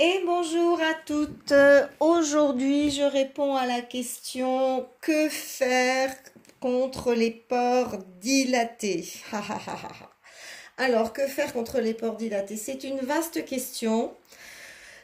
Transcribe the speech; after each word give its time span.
Et 0.00 0.22
bonjour 0.24 0.80
à 0.80 0.94
toutes. 0.94 1.52
Aujourd'hui, 1.98 2.92
je 2.92 3.02
réponds 3.02 3.56
à 3.56 3.66
la 3.66 3.80
question 3.80 4.86
que 5.00 5.28
faire 5.28 6.14
contre 6.60 7.14
les 7.14 7.32
pores 7.32 7.98
dilatés? 8.20 9.08
Alors, 10.78 11.12
que 11.12 11.26
faire 11.26 11.52
contre 11.52 11.80
les 11.80 11.94
pores 11.94 12.16
dilatés? 12.16 12.56
C'est 12.56 12.84
une 12.84 13.00
vaste 13.00 13.44
question 13.44 14.14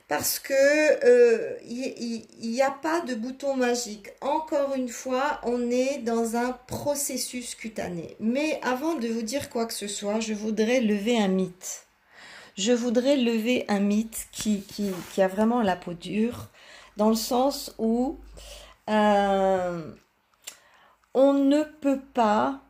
parce 0.07 0.39
que 0.39 0.53
il 1.65 2.23
euh, 2.23 2.47
n'y 2.47 2.63
a 2.63 2.71
pas 2.71 3.01
de 3.01 3.17
bouton 3.17 3.57
magique. 3.57 4.13
Encore 4.21 4.77
une 4.77 4.89
fois, 4.89 5.41
on 5.43 5.73
est 5.73 5.99
dans 5.99 6.37
un 6.37 6.53
processus 6.69 7.57
cutané. 7.57 8.15
Mais 8.21 8.61
avant 8.63 8.95
de 8.95 9.09
vous 9.09 9.23
dire 9.23 9.51
quoi 9.51 9.67
que 9.67 9.75
ce 9.75 9.89
soit, 9.89 10.21
je 10.21 10.35
voudrais 10.35 10.81
lever 10.81 11.19
un 11.19 11.27
mythe 11.27 11.85
je 12.57 12.73
voudrais 12.73 13.17
lever 13.17 13.65
un 13.69 13.81
mythe 13.81 14.29
qui, 14.33 14.65
a 15.19 15.29
vraiment 15.29 15.63
la 15.63 15.77
peau 15.77 15.95
dure, 15.95 16.49
dans 16.97 17.09
le 17.09 17.15
sens 17.15 17.75
où 17.79 18.19
euh, 18.89 19.93
on 21.15 21.33
ne 21.33 21.63
peut 21.63 22.01
pas 22.13 22.61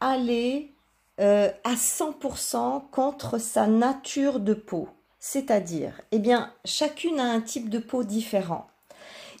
aller 0.00 0.74
euh, 1.20 1.50
à 1.64 1.74
100% 1.74 2.90
contre 2.90 3.38
sa 3.38 3.66
nature 3.66 4.40
de 4.40 4.54
peau. 4.54 4.88
C'est-à-dire, 5.18 6.00
eh 6.10 6.18
bien, 6.18 6.52
chacune 6.64 7.20
a 7.20 7.24
un 7.24 7.40
type 7.40 7.68
de 7.68 7.78
peau 7.78 8.02
différent. 8.02 8.66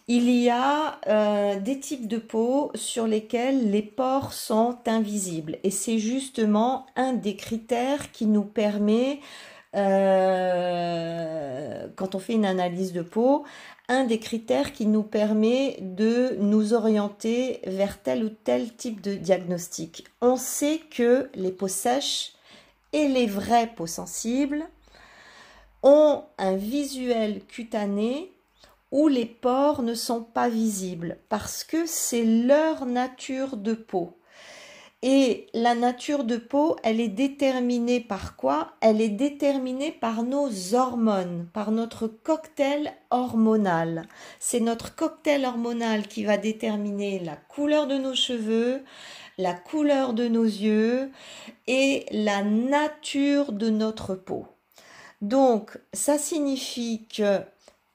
Il 0.06 0.30
y 0.30 0.50
a 0.50 1.00
euh, 1.06 1.58
des 1.60 1.80
types 1.80 2.06
de 2.06 2.18
peau 2.18 2.70
sur 2.74 3.06
lesquels 3.06 3.70
les 3.70 3.82
pores 3.82 4.32
sont 4.32 4.78
invisibles 4.86 5.58
et 5.62 5.70
c'est 5.70 5.98
justement 5.98 6.86
un 6.96 7.12
des 7.12 7.36
critères 7.36 8.10
qui 8.12 8.26
nous 8.26 8.44
permet 8.44 9.20
euh, 9.74 11.22
quand 11.96 12.14
on 12.14 12.18
fait 12.18 12.34
une 12.34 12.44
analyse 12.44 12.92
de 12.92 13.02
peau, 13.02 13.44
un 13.88 14.04
des 14.04 14.18
critères 14.18 14.72
qui 14.72 14.86
nous 14.86 15.02
permet 15.02 15.78
de 15.80 16.36
nous 16.38 16.74
orienter 16.74 17.60
vers 17.66 18.02
tel 18.02 18.24
ou 18.24 18.28
tel 18.28 18.74
type 18.74 19.00
de 19.00 19.14
diagnostic. 19.14 20.06
On 20.20 20.36
sait 20.36 20.80
que 20.90 21.30
les 21.34 21.52
peaux 21.52 21.68
sèches 21.68 22.32
et 22.92 23.08
les 23.08 23.26
vraies 23.26 23.72
peaux 23.74 23.86
sensibles 23.86 24.64
ont 25.82 26.24
un 26.38 26.56
visuel 26.56 27.44
cutané 27.44 28.32
où 28.90 29.08
les 29.08 29.26
pores 29.26 29.82
ne 29.82 29.94
sont 29.94 30.22
pas 30.22 30.48
visibles 30.48 31.16
parce 31.28 31.64
que 31.64 31.86
c'est 31.86 32.24
leur 32.24 32.84
nature 32.86 33.56
de 33.56 33.72
peau. 33.72 34.16
Et 35.04 35.48
la 35.52 35.74
nature 35.74 36.22
de 36.22 36.36
peau, 36.36 36.76
elle 36.84 37.00
est 37.00 37.08
déterminée 37.08 38.00
par 38.00 38.36
quoi? 38.36 38.74
Elle 38.80 39.00
est 39.00 39.08
déterminée 39.08 39.90
par 39.90 40.22
nos 40.22 40.74
hormones, 40.74 41.48
par 41.52 41.72
notre 41.72 42.06
cocktail 42.06 42.92
hormonal. 43.10 44.06
C'est 44.38 44.60
notre 44.60 44.94
cocktail 44.94 45.44
hormonal 45.44 46.06
qui 46.06 46.22
va 46.22 46.36
déterminer 46.36 47.18
la 47.18 47.34
couleur 47.34 47.88
de 47.88 47.96
nos 47.96 48.14
cheveux, 48.14 48.84
la 49.38 49.54
couleur 49.54 50.12
de 50.12 50.28
nos 50.28 50.44
yeux 50.44 51.10
et 51.66 52.06
la 52.12 52.44
nature 52.44 53.50
de 53.50 53.70
notre 53.70 54.14
peau. 54.14 54.46
Donc, 55.20 55.78
ça 55.92 56.16
signifie 56.16 57.06
que 57.12 57.40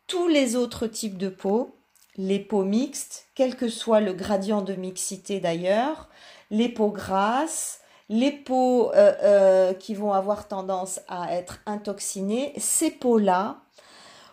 tous 0.07 0.27
les 0.27 0.57
autres 0.57 0.87
types 0.87 1.17
de 1.17 1.29
peau, 1.29 1.73
les 2.17 2.39
peaux 2.39 2.63
mixtes, 2.63 3.27
quel 3.33 3.55
que 3.55 3.69
soit 3.69 4.01
le 4.01 4.13
gradient 4.13 4.61
de 4.61 4.73
mixité 4.73 5.39
d'ailleurs, 5.39 6.09
les 6.49 6.69
peaux 6.69 6.91
grasses, 6.91 7.81
les 8.09 8.31
peaux 8.31 8.91
euh, 8.93 9.13
euh, 9.21 9.73
qui 9.73 9.93
vont 9.93 10.13
avoir 10.13 10.47
tendance 10.47 11.01
à 11.07 11.33
être 11.33 11.59
intoxinées, 11.65 12.53
ces 12.57 12.91
peaux-là, 12.91 13.57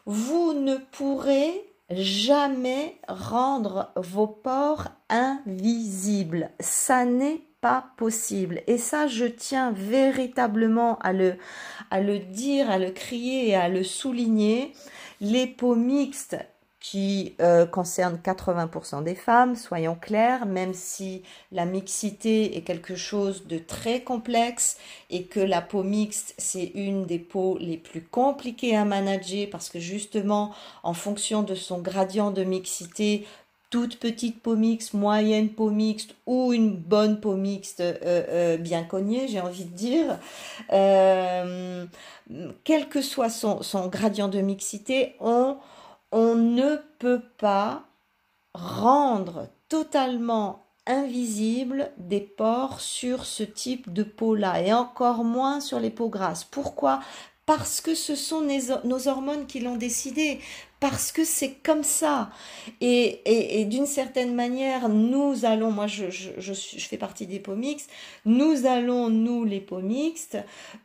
vous 0.06 0.52
ne 0.52 0.76
pourrez 0.76 1.74
jamais 1.90 2.98
rendre 3.08 3.90
vos 3.96 4.26
pores 4.26 4.88
invisibles. 5.08 6.50
Ça 6.60 7.04
n'est 7.04 7.42
pas 7.60 7.86
possible. 7.96 8.62
Et 8.66 8.78
ça, 8.78 9.06
je 9.06 9.24
tiens 9.24 9.72
véritablement 9.72 10.98
à 10.98 11.12
le, 11.12 11.36
à 11.90 12.00
le 12.00 12.18
dire, 12.18 12.70
à 12.70 12.78
le 12.78 12.90
crier 12.90 13.48
et 13.48 13.56
à 13.56 13.68
le 13.68 13.82
souligner. 13.82 14.72
Les 15.20 15.46
peaux 15.46 15.74
mixtes 15.74 16.36
qui 16.84 17.34
euh, 17.40 17.64
concerne 17.64 18.20
80% 18.22 19.02
des 19.04 19.14
femmes, 19.14 19.56
soyons 19.56 19.94
clairs, 19.94 20.44
même 20.44 20.74
si 20.74 21.22
la 21.50 21.64
mixité 21.64 22.58
est 22.58 22.60
quelque 22.60 22.94
chose 22.94 23.46
de 23.46 23.56
très 23.56 24.02
complexe 24.02 24.76
et 25.08 25.24
que 25.24 25.40
la 25.40 25.62
peau 25.62 25.82
mixte, 25.82 26.34
c'est 26.36 26.72
une 26.74 27.06
des 27.06 27.18
peaux 27.18 27.56
les 27.58 27.78
plus 27.78 28.02
compliquées 28.02 28.76
à 28.76 28.84
manager 28.84 29.48
parce 29.50 29.70
que 29.70 29.78
justement, 29.78 30.54
en 30.82 30.92
fonction 30.92 31.42
de 31.42 31.54
son 31.54 31.78
gradient 31.78 32.30
de 32.30 32.44
mixité, 32.44 33.26
toute 33.70 33.98
petite 33.98 34.42
peau 34.42 34.54
mixte, 34.54 34.92
moyenne 34.92 35.48
peau 35.48 35.70
mixte 35.70 36.14
ou 36.26 36.52
une 36.52 36.76
bonne 36.76 37.18
peau 37.18 37.34
mixte 37.34 37.80
euh, 37.80 37.94
euh, 38.04 38.56
bien 38.58 38.84
cognée, 38.84 39.26
j'ai 39.26 39.40
envie 39.40 39.64
de 39.64 39.74
dire, 39.74 40.18
quel 42.62 42.88
que 42.90 43.00
soit 43.00 43.30
son, 43.30 43.62
son 43.62 43.86
gradient 43.86 44.28
de 44.28 44.42
mixité, 44.42 45.14
on 45.18 45.56
on 46.14 46.36
ne 46.36 46.76
peut 47.00 47.22
pas 47.38 47.82
rendre 48.54 49.48
totalement 49.68 50.64
invisible 50.86 51.90
des 51.98 52.20
pores 52.20 52.80
sur 52.80 53.24
ce 53.24 53.42
type 53.42 53.92
de 53.92 54.04
peau-là 54.04 54.62
et 54.62 54.72
encore 54.72 55.24
moins 55.24 55.58
sur 55.58 55.80
les 55.80 55.90
peaux 55.90 56.08
grasses. 56.08 56.44
Pourquoi? 56.44 57.00
Parce 57.46 57.80
que 57.80 57.96
ce 57.96 58.14
sont 58.14 58.46
nos 58.84 59.08
hormones 59.08 59.46
qui 59.46 59.58
l'ont 59.58 59.76
décidé 59.76 60.40
parce 60.80 61.12
que 61.12 61.24
c'est 61.24 61.54
comme 61.62 61.82
ça. 61.82 62.30
Et, 62.80 63.64
d'une 63.70 63.86
certaine 63.86 64.34
manière, 64.34 64.88
nous 64.88 65.44
allons, 65.44 65.70
moi 65.70 65.86
je, 65.86 66.10
je, 66.10 66.52
fais 66.52 66.98
partie 66.98 67.26
des 67.26 67.40
peaux 67.40 67.54
mixtes, 67.54 67.90
nous 68.26 68.66
allons, 68.66 69.08
nous 69.08 69.44
les 69.44 69.60
peaux 69.60 69.80
mixtes, 69.80 70.36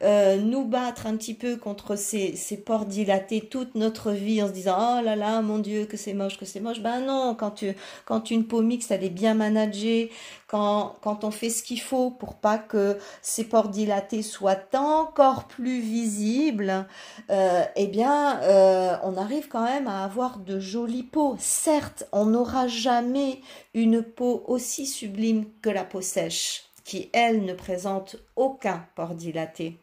euh, 0.03 0.37
nous 0.37 0.63
battre 0.63 1.05
un 1.05 1.17
petit 1.17 1.33
peu 1.33 1.57
contre 1.57 1.95
ces, 1.95 2.35
ces 2.35 2.57
pores 2.57 2.85
dilatés 2.85 3.41
toute 3.41 3.75
notre 3.75 4.11
vie 4.11 4.41
en 4.41 4.47
se 4.47 4.53
disant 4.53 4.99
oh 4.99 5.03
là 5.03 5.15
là, 5.15 5.41
mon 5.41 5.59
Dieu, 5.59 5.85
que 5.85 5.97
c'est 5.97 6.13
moche, 6.13 6.37
que 6.37 6.45
c'est 6.45 6.61
moche. 6.61 6.79
Ben 6.79 7.01
non, 7.01 7.35
quand, 7.37 7.51
tu, 7.51 7.73
quand 8.05 8.31
une 8.31 8.45
peau 8.45 8.61
mixte, 8.61 8.91
elle 8.91 9.03
est 9.03 9.09
bien 9.09 9.33
managée, 9.33 10.11
quand, 10.47 10.95
quand 11.01 11.23
on 11.23 11.31
fait 11.31 11.49
ce 11.49 11.61
qu'il 11.61 11.81
faut 11.81 12.09
pour 12.09 12.35
pas 12.35 12.57
que 12.57 12.97
ces 13.21 13.43
pores 13.43 13.69
dilatés 13.69 14.23
soient 14.23 14.55
encore 14.73 15.45
plus 15.45 15.79
visibles, 15.79 16.87
euh, 17.29 17.63
eh 17.75 17.87
bien, 17.87 18.39
euh, 18.41 18.95
on 19.03 19.17
arrive 19.17 19.47
quand 19.47 19.63
même 19.63 19.78
à 19.87 20.03
avoir 20.03 20.39
de 20.39 20.59
jolies 20.59 21.03
peaux. 21.03 21.35
Certes, 21.39 22.05
on 22.11 22.25
n'aura 22.25 22.67
jamais 22.67 23.41
une 23.73 24.03
peau 24.03 24.43
aussi 24.47 24.85
sublime 24.85 25.45
que 25.61 25.69
la 25.69 25.83
peau 25.83 26.01
sèche, 26.01 26.63
qui, 26.83 27.09
elle, 27.13 27.45
ne 27.45 27.53
présente 27.53 28.17
aucun 28.35 28.85
port 28.95 29.15
dilaté. 29.15 29.77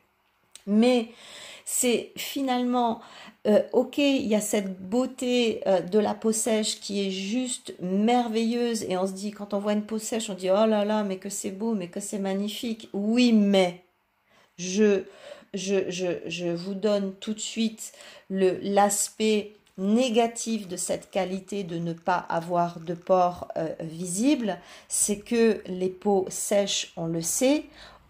Mais 0.66 1.08
c'est 1.64 2.12
finalement, 2.16 3.00
euh, 3.46 3.62
ok, 3.72 3.98
il 3.98 4.26
y 4.26 4.34
a 4.34 4.40
cette 4.40 4.80
beauté 4.80 5.62
euh, 5.66 5.80
de 5.80 5.98
la 5.98 6.14
peau 6.14 6.32
sèche 6.32 6.80
qui 6.80 7.06
est 7.06 7.10
juste 7.10 7.74
merveilleuse 7.80 8.84
et 8.84 8.96
on 8.96 9.06
se 9.06 9.12
dit, 9.12 9.30
quand 9.30 9.54
on 9.54 9.58
voit 9.58 9.72
une 9.72 9.86
peau 9.86 9.98
sèche, 9.98 10.30
on 10.30 10.34
dit, 10.34 10.50
oh 10.50 10.66
là 10.66 10.84
là, 10.84 11.04
mais 11.04 11.18
que 11.18 11.28
c'est 11.28 11.50
beau, 11.50 11.74
mais 11.74 11.88
que 11.88 12.00
c'est 12.00 12.18
magnifique. 12.18 12.88
Oui, 12.92 13.32
mais 13.32 13.84
je, 14.58 15.04
je, 15.54 16.52
vous 16.52 16.74
donne 16.74 17.14
tout 17.14 17.34
de 17.34 17.40
suite 17.40 17.92
l'aspect 18.30 19.52
négatif 19.78 20.68
de 20.68 20.76
cette 20.76 21.10
qualité 21.10 21.64
de 21.64 21.78
ne 21.78 21.92
pas 21.92 22.16
avoir 22.28 22.80
de 22.80 22.94
pores 22.94 23.48
euh, 23.56 23.68
visibles, 23.80 24.58
c'est 24.88 25.18
que 25.18 25.62
les 25.66 25.90
peaux 25.90 26.26
sèches, 26.28 26.92
on 26.96 27.06
le 27.06 27.22
sait, 27.22 27.64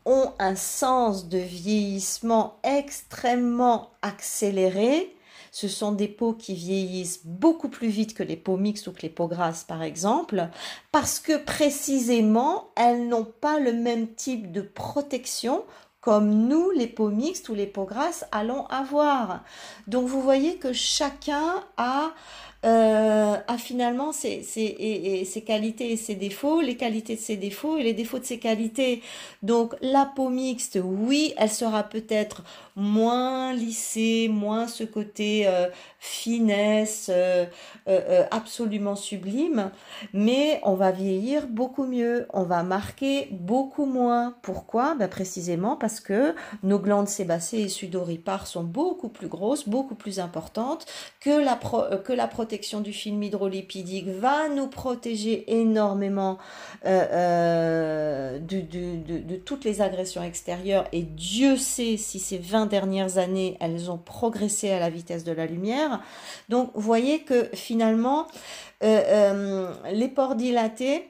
ont 0.04 0.32
un 0.38 0.54
sens 0.54 1.28
de 1.28 1.38
vieillissement 1.38 2.58
extrêmement 2.62 3.90
accéléré. 4.02 5.12
Ce 5.50 5.68
sont 5.68 5.92
des 5.92 6.06
peaux 6.06 6.34
qui 6.34 6.54
vieillissent 6.54 7.22
beaucoup 7.24 7.68
plus 7.68 7.88
vite 7.88 8.14
que 8.14 8.22
les 8.22 8.36
peaux 8.36 8.56
mixtes 8.56 8.86
ou 8.86 8.92
que 8.92 9.02
les 9.02 9.08
peaux 9.08 9.26
grasses, 9.26 9.64
par 9.64 9.82
exemple, 9.82 10.48
parce 10.92 11.18
que 11.18 11.36
précisément, 11.36 12.68
elles 12.76 13.08
n'ont 13.08 13.24
pas 13.24 13.58
le 13.58 13.72
même 13.72 14.06
type 14.14 14.52
de 14.52 14.60
protection 14.60 15.64
comme 16.06 16.46
nous, 16.46 16.70
les 16.70 16.86
peaux 16.86 17.10
mixtes 17.10 17.48
ou 17.48 17.56
les 17.56 17.66
peaux 17.66 17.84
grasses, 17.84 18.24
allons 18.30 18.64
avoir. 18.66 19.42
Donc 19.88 20.06
vous 20.06 20.22
voyez 20.22 20.56
que 20.56 20.72
chacun 20.72 21.64
a 21.78 22.12
euh, 23.48 23.54
a 23.54 23.58
finalement 23.58 24.12
ses, 24.12 24.42
ses, 24.42 25.42
qualités 25.46 25.92
et 25.92 25.96
ses 25.96 26.14
défauts, 26.14 26.60
les 26.60 26.76
qualités 26.76 27.16
de 27.16 27.20
ses 27.20 27.36
défauts 27.36 27.76
et 27.76 27.82
les 27.82 27.94
défauts 27.94 28.18
de 28.18 28.24
ses 28.24 28.38
qualités. 28.38 29.02
Donc 29.42 29.74
la 29.80 30.04
peau 30.04 30.28
mixte, 30.28 30.78
oui, 30.82 31.34
elle 31.36 31.50
sera 31.50 31.82
peut-être 31.82 32.42
moins 32.74 33.54
lissée, 33.54 34.28
moins 34.30 34.66
ce 34.66 34.84
côté 34.84 35.46
euh, 35.46 35.68
finesse 35.98 37.10
euh, 37.10 37.46
absolument 38.30 38.96
sublime, 38.96 39.70
mais 40.12 40.60
on 40.62 40.74
va 40.74 40.90
vieillir 40.90 41.46
beaucoup 41.46 41.86
mieux, 41.86 42.26
on 42.32 42.42
va 42.42 42.62
marquer 42.62 43.28
beaucoup 43.30 43.86
moins. 43.86 44.34
Pourquoi? 44.42 44.94
Ben 44.94 45.08
Précisément 45.08 45.76
parce 45.76 46.00
que 46.00 46.34
nos 46.62 46.78
glandes 46.78 47.08
sébacées 47.08 47.60
et 47.60 47.68
sudoripares 47.68 48.46
sont 48.46 48.64
beaucoup 48.64 49.08
plus 49.08 49.28
grosses, 49.28 49.68
beaucoup 49.68 49.94
plus 49.94 50.20
importantes, 50.20 50.86
que 51.20 51.30
la, 51.30 51.58
euh, 51.74 51.98
que 51.98 52.12
la 52.12 52.28
protection 52.28 52.80
du 52.80 52.92
film 52.92 53.22
hydrolipidique 53.36 54.08
va 54.08 54.48
nous 54.48 54.66
protéger 54.66 55.60
énormément 55.60 56.38
euh, 56.84 57.06
euh, 57.12 58.38
de, 58.38 59.36
toutes 59.36 59.64
les 59.64 59.82
agressions 59.82 60.22
extérieures. 60.22 60.86
Et 60.92 61.02
Dieu 61.02 61.56
sait 61.56 61.96
si 61.96 62.18
ces 62.18 62.38
20 62.38 62.66
dernières 62.66 63.18
années, 63.18 63.56
elles 63.60 63.90
ont 63.90 63.98
progressé 63.98 64.70
à 64.70 64.80
la 64.80 64.90
vitesse 64.90 65.24
de 65.24 65.32
la 65.32 65.46
lumière. 65.46 66.00
Donc, 66.48 66.70
vous 66.74 66.80
voyez 66.80 67.20
que 67.20 67.48
finalement, 67.54 68.26
les 68.82 70.08
pores 70.08 70.34
dilatés, 70.34 71.08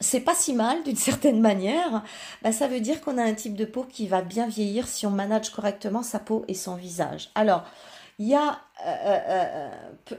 c'est 0.00 0.20
pas 0.20 0.34
si 0.34 0.54
mal 0.54 0.82
d'une 0.82 0.96
certaine 1.10 1.40
manière, 1.40 2.02
bah, 2.42 2.52
ça 2.52 2.66
veut 2.66 2.80
dire 2.80 3.00
qu'on 3.00 3.18
a 3.18 3.22
un 3.22 3.34
type 3.34 3.54
de 3.54 3.64
peau 3.64 3.84
qui 3.84 4.08
va 4.08 4.22
bien 4.22 4.48
vieillir 4.48 4.88
si 4.88 5.06
on 5.06 5.10
manage 5.10 5.50
correctement 5.50 6.02
sa 6.02 6.18
peau 6.18 6.44
et 6.48 6.54
son 6.54 6.74
visage. 6.74 7.30
Alors, 7.34 7.64
il 8.18 8.28
y 8.28 8.34
a 8.34 8.60
euh, 8.86 8.96
euh, 9.06 9.70
euh, 10.12 10.16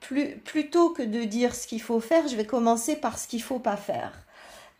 plutôt 0.00 0.90
que 0.90 1.02
de 1.02 1.24
dire 1.24 1.54
ce 1.54 1.66
qu'il 1.66 1.82
faut 1.82 2.00
faire, 2.00 2.26
je 2.28 2.36
vais 2.36 2.46
commencer 2.46 2.96
par 2.96 3.18
ce 3.18 3.28
qu'il 3.28 3.42
faut 3.42 3.58
pas 3.58 3.76
faire. 3.76 4.12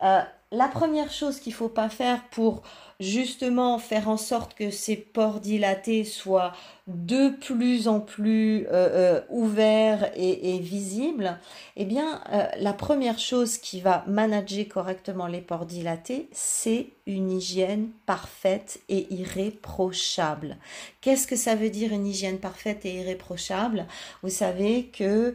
la 0.01 0.67
première 0.67 1.11
chose 1.11 1.39
qu'il 1.39 1.53
faut 1.53 1.69
pas 1.69 1.89
faire 1.89 2.23
pour 2.31 2.63
justement 2.99 3.79
faire 3.79 4.09
en 4.09 4.17
sorte 4.17 4.55
que 4.55 4.71
ces 4.71 4.97
pores 4.97 5.39
dilatés 5.39 6.03
soient 6.03 6.53
de 6.89 7.29
plus 7.29 7.87
en 7.87 7.99
plus 7.99 8.65
euh, 8.65 8.71
euh, 8.71 9.21
ouvert 9.29 10.09
et, 10.15 10.55
et, 10.55 10.59
visible, 10.59 11.37
eh 11.75 11.85
bien, 11.85 12.21
euh, 12.33 12.47
la 12.57 12.73
première 12.73 13.19
chose 13.19 13.59
qui 13.59 13.79
va 13.79 14.03
manager 14.07 14.67
correctement 14.67 15.27
les 15.27 15.41
pores 15.41 15.67
dilatés, 15.67 16.27
c'est 16.31 16.87
une 17.05 17.31
hygiène 17.31 17.89
parfaite 18.05 18.79
et 18.89 19.11
irréprochable. 19.13 20.57
Qu'est-ce 21.01 21.27
que 21.27 21.35
ça 21.35 21.55
veut 21.55 21.69
dire 21.69 21.91
une 21.91 22.05
hygiène 22.05 22.37
parfaite 22.37 22.85
et 22.85 22.99
irréprochable? 22.99 23.85
Vous 24.21 24.29
savez 24.29 24.91
que 24.93 25.33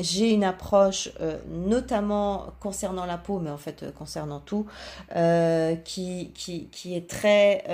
j'ai 0.00 0.30
une 0.30 0.42
approche, 0.42 1.10
notamment 1.48 2.46
concernant 2.58 3.06
la 3.06 3.18
peau, 3.18 3.38
mais 3.38 3.50
en 3.50 3.56
fait 3.56 3.94
concernant 3.94 4.40
tout, 4.40 4.66
qui, 5.84 6.30
qui, 6.34 6.68
qui, 6.70 6.96
est 6.96 7.08
très 7.08 7.64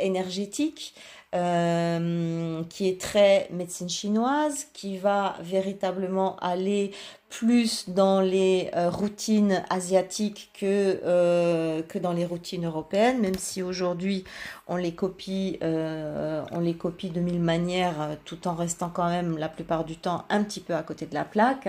énergétique 0.00 0.94
euh, 1.34 2.62
qui 2.64 2.88
est 2.88 3.00
très 3.00 3.48
médecine 3.50 3.88
chinoise, 3.88 4.66
qui 4.74 4.98
va 4.98 5.34
véritablement 5.40 6.36
aller 6.40 6.92
plus 7.32 7.88
dans 7.88 8.20
les 8.20 8.70
euh, 8.76 8.90
routines 8.90 9.64
asiatiques 9.70 10.50
que, 10.52 11.00
euh, 11.02 11.80
que 11.82 11.98
dans 11.98 12.12
les 12.12 12.26
routines 12.26 12.66
européennes, 12.66 13.20
même 13.20 13.38
si 13.38 13.62
aujourd'hui 13.62 14.24
on 14.68 14.76
les 14.76 14.94
copie, 14.94 15.58
euh, 15.62 16.44
on 16.52 16.60
les 16.60 16.74
copie 16.74 17.08
de 17.08 17.20
mille 17.20 17.40
manières, 17.40 18.18
tout 18.26 18.46
en 18.48 18.54
restant 18.54 18.90
quand 18.90 19.08
même 19.08 19.38
la 19.38 19.48
plupart 19.48 19.84
du 19.84 19.96
temps 19.96 20.24
un 20.28 20.44
petit 20.44 20.60
peu 20.60 20.74
à 20.74 20.82
côté 20.82 21.06
de 21.06 21.14
la 21.14 21.24
plaque. 21.24 21.68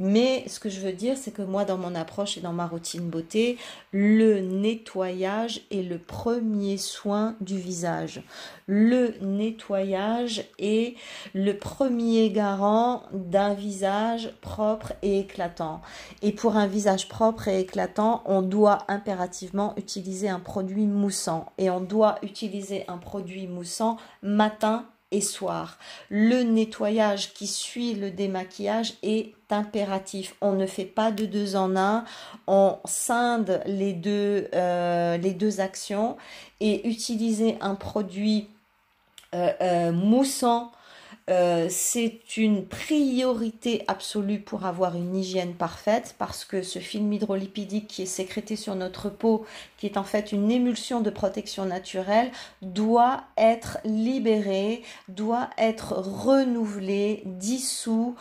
Mais 0.00 0.44
ce 0.48 0.58
que 0.58 0.68
je 0.68 0.80
veux 0.80 0.92
dire, 0.92 1.16
c'est 1.16 1.30
que 1.30 1.42
moi, 1.42 1.64
dans 1.64 1.78
mon 1.78 1.94
approche 1.94 2.36
et 2.36 2.40
dans 2.40 2.52
ma 2.52 2.66
routine 2.66 3.08
beauté, 3.08 3.56
le 3.92 4.40
nettoyage 4.40 5.60
est 5.70 5.88
le 5.88 5.98
premier 5.98 6.76
soin 6.76 7.36
du 7.40 7.56
visage. 7.56 8.22
Le 8.66 9.14
nettoyage 9.20 10.44
est 10.58 10.96
le 11.34 11.52
premier 11.52 12.30
garant 12.30 13.04
d'un 13.12 13.54
visage 13.54 14.32
propre 14.40 14.92
éclatant. 15.04 15.80
Et 16.22 16.32
pour 16.32 16.56
un 16.56 16.66
visage 16.66 17.08
propre 17.08 17.48
et 17.48 17.60
éclatant, 17.60 18.22
on 18.26 18.42
doit 18.42 18.78
impérativement 18.88 19.74
utiliser 19.76 20.28
un 20.28 20.40
produit 20.40 20.86
moussant. 20.86 21.46
Et 21.58 21.70
on 21.70 21.80
doit 21.80 22.18
utiliser 22.22 22.84
un 22.88 22.98
produit 22.98 23.46
moussant 23.46 23.96
matin 24.22 24.86
et 25.10 25.20
soir. 25.20 25.78
Le 26.10 26.42
nettoyage 26.42 27.32
qui 27.34 27.46
suit 27.46 27.94
le 27.94 28.10
démaquillage 28.10 28.94
est 29.02 29.34
impératif. 29.50 30.34
On 30.40 30.52
ne 30.52 30.66
fait 30.66 30.84
pas 30.84 31.12
de 31.12 31.24
deux 31.24 31.54
en 31.54 31.76
un. 31.76 32.04
On 32.46 32.78
scinde 32.84 33.62
les 33.66 33.92
deux, 33.92 34.48
euh, 34.54 35.16
les 35.16 35.32
deux 35.32 35.60
actions 35.60 36.16
et 36.60 36.88
utiliser 36.88 37.56
un 37.60 37.76
produit 37.76 38.48
euh, 39.34 39.52
euh, 39.60 39.92
moussant 39.92 40.72
euh, 41.30 41.68
c'est 41.70 42.36
une 42.36 42.66
priorité 42.66 43.82
absolue 43.88 44.40
pour 44.40 44.66
avoir 44.66 44.94
une 44.94 45.16
hygiène 45.16 45.54
parfaite 45.54 46.14
parce 46.18 46.44
que 46.44 46.62
ce 46.62 46.78
film 46.78 47.10
hydrolipidique 47.12 47.86
qui 47.86 48.02
est 48.02 48.06
sécrété 48.06 48.56
sur 48.56 48.74
notre 48.74 49.08
peau, 49.08 49.46
qui 49.78 49.86
est 49.86 49.96
en 49.96 50.04
fait 50.04 50.32
une 50.32 50.50
émulsion 50.50 51.00
de 51.00 51.08
protection 51.08 51.64
naturelle, 51.64 52.30
doit 52.60 53.24
être 53.38 53.78
libéré, 53.84 54.82
doit 55.08 55.48
être 55.56 55.94
renouvelé, 55.94 57.22
dissous 57.24 58.16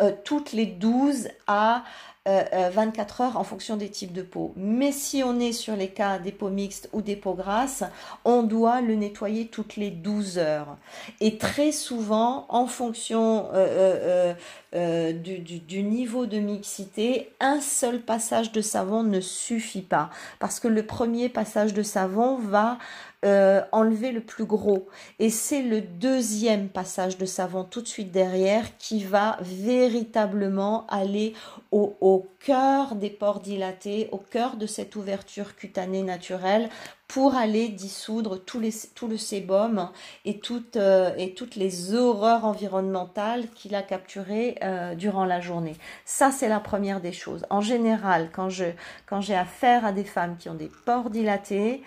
euh, 0.00 0.12
toutes 0.24 0.52
les 0.52 0.66
12 0.66 1.28
à 1.46 1.84
24 2.26 3.20
euh, 3.20 3.24
heures 3.24 3.36
en 3.36 3.44
fonction 3.44 3.76
des 3.76 3.88
types 3.88 4.12
de 4.12 4.22
peau. 4.22 4.52
Mais 4.56 4.92
si 4.92 5.22
on 5.22 5.38
est 5.38 5.52
sur 5.52 5.76
les 5.76 5.88
cas 5.88 6.18
des 6.18 6.32
peaux 6.32 6.50
mixtes 6.50 6.88
ou 6.92 7.00
des 7.00 7.16
peaux 7.16 7.34
grasses, 7.34 7.84
on 8.24 8.42
doit 8.42 8.80
le 8.80 8.94
nettoyer 8.94 9.46
toutes 9.46 9.76
les 9.76 9.90
12 9.90 10.38
heures. 10.38 10.76
Et 11.20 11.38
très 11.38 11.72
souvent, 11.72 12.46
en 12.48 12.66
fonction 12.66 13.48
euh, 13.54 14.34
euh, 14.74 15.12
du, 15.12 15.82
niveau 15.82 16.26
de 16.26 16.38
mixité, 16.38 17.30
un 17.40 17.60
seul 17.60 18.00
passage 18.00 18.52
de 18.52 18.60
savon 18.60 19.02
ne 19.02 19.20
suffit 19.20 19.82
pas. 19.82 20.10
Parce 20.38 20.60
que 20.60 20.68
le 20.68 20.84
premier 20.84 21.28
passage 21.28 21.72
de 21.72 21.82
savon 21.82 22.36
va 22.36 22.78
euh, 23.26 23.60
enlever 23.72 24.12
le 24.12 24.20
plus 24.20 24.44
gros. 24.44 24.86
Et 25.18 25.30
c'est 25.30 25.62
le 25.62 25.80
deuxième 25.80 26.68
passage 26.68 27.18
de 27.18 27.26
savon 27.26 27.64
tout 27.64 27.82
de 27.82 27.88
suite 27.88 28.12
derrière 28.12 28.76
qui 28.78 29.02
va 29.02 29.36
véritablement 29.40 30.86
aller 30.86 31.34
au, 31.72 32.26
cœur 32.38 32.94
des 32.94 33.10
pores 33.10 33.40
dilatés, 33.40 34.08
au 34.12 34.18
cœur 34.18 34.56
de 34.56 34.66
cette 34.66 34.94
ouverture 34.94 35.56
cutanée 35.56 36.04
naturelle 36.04 36.68
pour 37.08 37.34
aller 37.34 37.68
dissoudre 37.68 38.38
tout, 38.38 38.60
le 38.60 39.16
sébum 39.16 39.90
et 40.24 40.38
toutes, 40.38 40.76
euh, 40.76 41.12
et 41.18 41.34
toutes 41.34 41.56
les 41.56 41.92
horreurs 41.94 42.44
environnementales 42.44 43.48
qu'il 43.56 43.74
a 43.74 43.82
capturées 43.82 44.56
euh, 44.62 44.94
durant 44.94 45.24
la 45.24 45.40
journée. 45.40 45.74
Ça, 46.04 46.30
c'est 46.30 46.48
la 46.48 46.60
première 46.60 47.00
des 47.00 47.12
choses. 47.12 47.44
En 47.50 47.60
général, 47.60 48.30
quand 48.32 48.48
j'ai 48.48 49.34
affaire 49.34 49.84
à 49.84 49.90
des 49.90 50.04
femmes 50.04 50.36
qui 50.38 50.48
ont 50.48 50.54
des 50.54 50.70
pores 50.84 51.10
dilatés, 51.10 51.82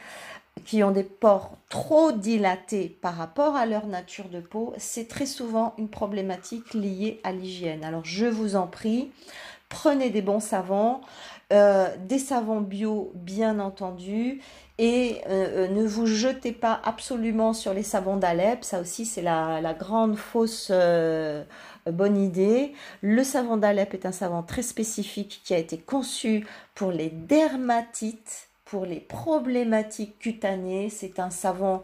qui 0.66 0.84
ont 0.84 0.92
des 0.92 1.04
pores 1.04 1.58
trop 1.70 2.12
dilatés 2.12 2.98
par 3.02 3.16
rapport 3.16 3.56
à 3.56 3.66
leur 3.66 3.88
nature 3.88 4.30
de 4.30 4.40
peau, 4.40 4.74
c'est 4.78 5.08
très 5.08 5.26
souvent 5.26 5.74
une 5.78 5.90
problématique 5.90 6.74
liée 6.74 7.20
à 7.24 7.32
l'hygiène. 7.32 7.84
Alors 7.84 8.06
je 8.06 8.26
vous 8.26 8.56
en 8.56 8.68
prie, 8.68 9.12
prenez 9.70 10.10
des 10.10 10.22
bons 10.22 10.40
savons, 10.40 11.02
euh, 11.54 11.88
des 12.08 12.20
savons 12.20 12.62
bio 12.62 13.12
bien 13.16 13.60
entendu, 13.60 14.42
et 14.78 15.22
euh, 15.28 15.66
euh, 15.66 15.68
ne 15.68 15.86
vous 15.86 16.06
jetez 16.06 16.52
pas 16.52 16.80
absolument 16.84 17.54
sur 17.54 17.74
les 17.74 17.84
savons 17.84 18.18
d'Alep, 18.18 18.64
ça 18.64 18.80
aussi 18.80 19.06
c'est 19.06 19.22
la, 19.22 19.60
la, 19.62 19.74
grande 19.74 20.16
fausse 20.16 20.72
bonne 21.86 22.18
idée. 22.18 22.74
Le 23.02 23.24
savon 23.24 23.58
d'Alep 23.58 23.94
est 23.94 24.06
un 24.06 24.12
savon 24.12 24.44
très 24.44 24.62
spécifique 24.62 25.42
qui 25.44 25.54
a 25.54 25.58
été 25.58 25.78
conçu 25.78 26.48
pour 26.76 26.92
les 26.92 27.10
dermatites 27.10 28.49
pour 28.70 28.86
les 28.86 29.00
problématiques 29.00 30.20
cutanées. 30.20 30.90
C'est 30.90 31.20
un 31.20 31.32
savon 31.32 31.82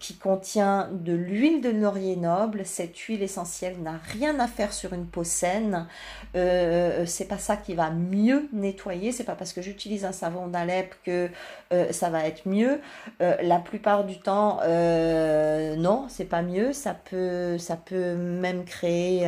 qui 0.00 0.16
contient 0.16 0.88
de 0.92 1.12
l'huile 1.12 1.60
de 1.60 1.70
laurier 1.70 2.16
noble. 2.16 2.66
Cette 2.66 2.98
huile 2.98 3.22
essentielle 3.22 3.76
n'a 3.80 4.00
rien 4.12 4.40
à 4.40 4.48
faire 4.48 4.72
sur 4.72 4.92
une 4.92 5.06
peau 5.06 5.22
saine. 5.22 5.86
Euh, 6.34 7.06
c'est 7.06 7.26
pas 7.26 7.38
ça 7.38 7.56
qui 7.56 7.74
va 7.74 7.90
mieux 7.90 8.48
nettoyer. 8.52 9.12
C'est 9.12 9.24
pas 9.24 9.36
parce 9.36 9.52
que 9.52 9.62
j'utilise 9.62 10.04
un 10.04 10.12
savon 10.12 10.48
d'Alep 10.48 10.94
que 11.04 11.30
euh, 11.72 11.92
ça 11.92 12.10
va 12.10 12.26
être 12.26 12.48
mieux. 12.48 12.80
Euh, 13.22 13.36
la 13.42 13.58
plupart 13.58 14.04
du 14.04 14.18
temps, 14.18 14.58
euh, 14.64 15.76
non, 15.76 16.06
c'est 16.08 16.24
pas 16.24 16.42
mieux. 16.42 16.72
Ça 16.72 16.94
peut, 16.94 17.56
ça 17.58 17.76
peut 17.76 18.16
même 18.16 18.64
créer 18.64 19.26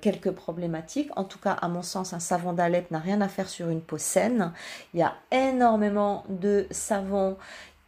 quelques 0.00 0.30
problématiques. 0.30 1.10
En 1.16 1.24
tout 1.24 1.38
cas, 1.38 1.52
à 1.52 1.68
mon 1.68 1.82
sens, 1.82 2.12
un 2.14 2.20
savon 2.20 2.52
d'Alep 2.54 2.90
n'a 2.90 2.98
rien 2.98 3.20
à 3.20 3.28
faire 3.28 3.48
sur 3.48 3.68
une 3.68 3.82
peau 3.82 3.98
saine. 3.98 4.52
Il 4.94 5.00
y 5.00 5.02
a 5.02 5.14
énormément 5.30 6.13
de 6.28 6.66
savons 6.70 7.36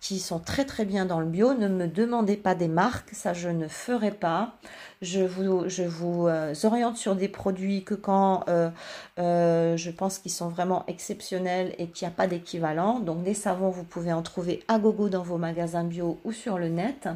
qui 0.00 0.20
sont 0.20 0.38
très 0.38 0.64
très 0.64 0.84
bien 0.84 1.04
dans 1.04 1.20
le 1.20 1.26
bio. 1.26 1.54
Ne 1.54 1.68
me 1.68 1.88
demandez 1.88 2.36
pas 2.36 2.54
des 2.54 2.68
marques, 2.68 3.10
ça 3.12 3.32
je 3.32 3.48
ne 3.48 3.66
ferai 3.66 4.10
pas. 4.12 4.54
Je 5.02 5.20
vous, 5.20 5.68
je 5.68 5.82
vous 5.82 6.28
euh, 6.28 6.54
oriente 6.62 6.96
sur 6.96 7.16
des 7.16 7.28
produits 7.28 7.82
que 7.82 7.94
quand 7.94 8.44
euh, 8.48 8.70
euh, 9.18 9.76
je 9.76 9.90
pense 9.90 10.18
qu'ils 10.18 10.30
sont 10.32 10.48
vraiment 10.48 10.84
exceptionnels 10.86 11.74
et 11.78 11.88
qu'il 11.88 12.06
n'y 12.06 12.12
a 12.12 12.16
pas 12.16 12.26
d'équivalent. 12.26 13.00
Donc 13.00 13.24
des 13.24 13.34
savons, 13.34 13.70
vous 13.70 13.84
pouvez 13.84 14.12
en 14.12 14.22
trouver 14.22 14.62
à 14.68 14.78
gogo 14.78 15.08
dans 15.08 15.22
vos 15.22 15.38
magasins 15.38 15.84
bio 15.84 16.20
ou 16.24 16.32
sur 16.32 16.58
le 16.58 16.68
net. 16.68 17.08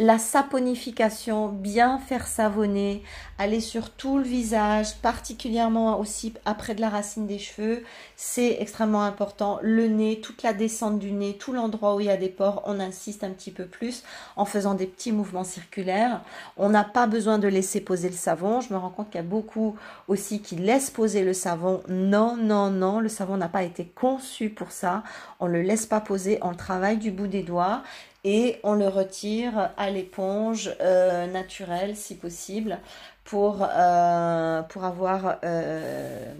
La 0.00 0.18
saponification, 0.18 1.50
bien 1.50 2.00
faire 2.00 2.26
savonner, 2.26 3.04
aller 3.38 3.60
sur 3.60 3.90
tout 3.90 4.18
le 4.18 4.24
visage, 4.24 4.96
particulièrement 4.96 6.00
aussi 6.00 6.34
après 6.44 6.74
de 6.74 6.80
la 6.80 6.88
racine 6.88 7.28
des 7.28 7.38
cheveux, 7.38 7.84
c'est 8.16 8.56
extrêmement 8.60 9.04
important. 9.04 9.60
Le 9.62 9.86
nez, 9.86 10.20
toute 10.20 10.42
la 10.42 10.52
descente 10.52 10.98
du 10.98 11.12
nez, 11.12 11.36
tout 11.36 11.52
l'endroit 11.52 11.94
où 11.94 12.00
il 12.00 12.06
y 12.06 12.10
a 12.10 12.16
des 12.16 12.28
pores, 12.28 12.64
on 12.66 12.80
insiste 12.80 13.22
un 13.22 13.30
petit 13.30 13.52
peu 13.52 13.66
plus 13.66 14.02
en 14.34 14.44
faisant 14.44 14.74
des 14.74 14.86
petits 14.86 15.12
mouvements 15.12 15.44
circulaires. 15.44 16.22
On 16.56 16.70
n'a 16.70 16.82
pas 16.82 17.06
besoin 17.06 17.38
de 17.38 17.46
laisser 17.46 17.80
poser 17.80 18.08
le 18.08 18.16
savon. 18.16 18.60
Je 18.60 18.72
me 18.72 18.78
rends 18.78 18.90
compte 18.90 19.10
qu'il 19.10 19.20
y 19.20 19.24
a 19.24 19.28
beaucoup 19.28 19.76
aussi 20.08 20.40
qui 20.42 20.56
laissent 20.56 20.90
poser 20.90 21.22
le 21.22 21.34
savon. 21.34 21.84
Non, 21.88 22.36
non, 22.36 22.68
non, 22.68 22.98
le 22.98 23.08
savon 23.08 23.36
n'a 23.36 23.48
pas 23.48 23.62
été 23.62 23.84
conçu 23.84 24.50
pour 24.50 24.72
ça. 24.72 25.04
On 25.38 25.46
le 25.46 25.62
laisse 25.62 25.86
pas 25.86 26.00
poser, 26.00 26.40
on 26.42 26.50
le 26.50 26.56
travaille 26.56 26.96
du 26.96 27.12
bout 27.12 27.28
des 27.28 27.44
doigts 27.44 27.84
et 28.24 28.58
on 28.62 28.74
le 28.74 28.88
retire 28.88 29.70
à 29.76 29.90
l'éponge 29.90 30.74
euh, 30.80 31.26
naturelle 31.26 31.96
si 31.96 32.16
possible 32.16 32.78
pour, 33.24 33.66
euh, 33.68 34.62
pour 34.62 34.84
avoir 34.84 35.36
euh, 35.44 36.34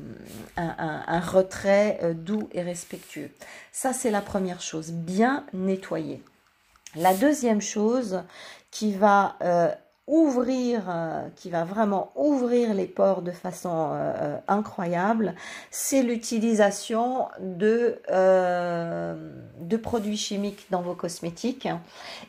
un, 0.56 1.20
retrait 1.20 2.00
doux 2.14 2.48
et 2.52 2.62
respectueux. 2.62 3.30
Ça, 3.72 3.92
c'est 3.92 4.10
la 4.10 4.20
première 4.20 4.60
chose, 4.60 4.92
bien 4.92 5.46
nettoyer. 5.52 6.22
La 6.96 7.14
deuxième 7.14 7.60
chose 7.60 8.22
qui 8.70 8.92
va 8.92 9.36
ouvrir, 10.06 10.82
euh, 10.88 11.28
qui 11.34 11.48
va 11.48 11.64
vraiment 11.64 12.12
ouvrir 12.14 12.74
les 12.74 12.84
pores 12.84 13.22
de 13.22 13.30
façon 13.30 13.90
euh, 13.92 14.12
euh, 14.20 14.36
incroyable, 14.48 15.34
c'est 15.70 16.02
l'utilisation 16.02 17.28
de, 17.40 17.98
de 18.10 19.76
produits 19.78 20.16
chimiques 20.16 20.66
dans 20.70 20.82
vos 20.82 20.94
cosmétiques 20.94 21.68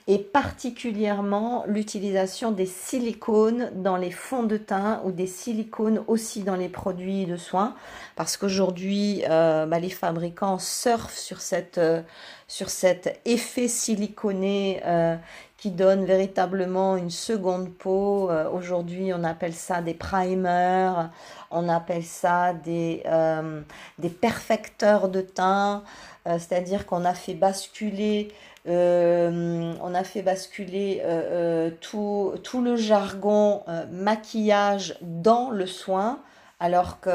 et 0.08 0.20
particulièrement 0.20 1.66
l'utilisation 1.68 2.52
des 2.52 2.66
silicones 2.66 3.72
dans 3.76 3.98
les 3.98 4.12
fonds 4.12 4.44
de 4.44 4.58
teint 4.58 5.02
ou 5.04 5.12
des 5.12 5.28
silicones 5.28 6.02
aussi 6.08 6.44
dans 6.44 6.56
les 6.56 6.70
produits 6.70 7.26
de 7.26 7.36
soins. 7.36 7.76
Parce 8.16 8.38
qu'aujourd'hui 8.38 9.24
bah, 9.28 9.80
les 9.80 9.90
fabricants 9.90 10.60
surfent 10.60 11.18
sur 11.18 11.42
cette 11.42 11.82
sur 12.48 12.70
cet 12.70 13.20
effet 13.26 13.68
siliconé 13.68 14.82
qui 15.66 15.72
donne 15.72 16.06
véritablement 16.06 16.96
une 16.96 17.10
seconde 17.10 17.74
peau. 17.74 18.30
Euh, 18.30 18.48
aujourd'hui, 18.52 19.12
on 19.16 19.24
appelle 19.24 19.56
ça 19.56 19.82
des 19.82 19.96
primers, 19.96 21.10
on 21.50 21.68
appelle 21.70 22.04
ça 22.04 22.54
des, 22.54 23.02
euh, 23.08 23.62
perfecteurs 24.22 25.10
de 25.10 25.22
teint, 25.22 25.82
euh, 26.28 26.38
c'est-à-dire 26.38 26.86
qu'on 26.86 27.04
a 27.04 27.16
fait 27.16 27.34
basculer 27.34 28.32
on 28.68 29.94
a 29.94 30.04
fait 30.04 30.24
basculer 30.24 31.04
tout, 31.82 32.34
tout, 32.44 32.62
le 32.64 32.76
jargon 32.76 33.62
maquillage 33.92 34.98
dans 35.02 35.52
le 35.52 35.68
soin, 35.68 36.20
alors 36.60 37.00
que, 37.00 37.12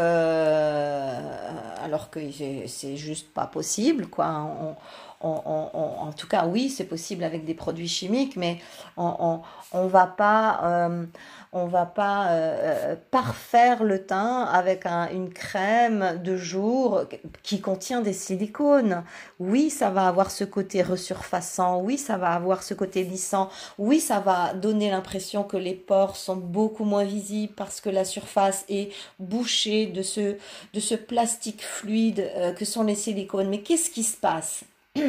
alors 1.85 2.11
que 2.11 2.21
c'est 2.69 2.97
juste 2.97 3.35
pas 3.35 3.47
possible, 3.47 4.07
quoi. 4.07 4.29
On, 4.63 4.77
en 5.21 6.13
tout 6.17 6.27
cas, 6.27 6.47
oui, 6.47 6.71
c'est 6.71 6.85
possible 6.85 7.25
avec 7.25 7.45
des 7.45 7.55
produits 7.55 7.89
chimiques, 7.89 8.37
mais 8.37 8.59
on 8.97 9.43
ne 9.75 9.89
va 9.89 10.07
pas, 10.07 10.61
euh, 10.65 11.05
on 11.53 11.67
va 11.67 11.87
pas 11.87 12.31
euh, 12.31 12.97
parfaire 13.11 13.85
le 13.85 14.05
teint 14.05 14.45
avec 14.45 14.87
une 14.87 15.31
crème 15.31 16.21
de 16.23 16.37
jour 16.37 17.03
qui 17.43 17.61
contient 17.61 18.01
des 18.01 18.13
silicones. 18.13 19.05
Oui, 19.39 19.71
ça 19.71 19.91
va 19.91 20.07
avoir 20.07 20.31
ce 20.31 20.45
côté 20.45 20.83
resurfaçant, 20.83 21.81
oui, 21.81 21.99
ça 21.99 22.17
va 22.17 22.31
avoir 22.31 22.63
ce 22.63 22.75
côté 22.75 23.05
lissant, 23.05 23.51
oui, 23.79 24.01
ça 24.01 24.21
va 24.21 24.55
donner 24.55 24.91
l'impression 24.91 25.45
que 25.45 25.57
les 25.57 25.75
pores 25.75 26.17
sont 26.17 26.37
beaucoup 26.37 26.85
moins 26.85 27.05
visibles 27.05 27.53
parce 27.55 27.81
que 27.81 27.91
la 27.91 28.05
surface 28.05 28.65
est 28.69 28.93
bouchée 29.19 29.87
de 29.87 30.03
ce, 30.03 30.37
de 30.73 30.81
ce 30.81 30.95
plastique 30.95 31.63
fluide 31.63 32.31
euh, 32.37 32.53
que 32.53 32.65
sont 32.65 32.85
les 32.85 32.95
silicones. 32.95 33.49
Mais 33.49 33.61
qu'est-ce 33.63 33.91
qui 33.91 34.03
se 34.03 34.17
passe? 34.17 34.65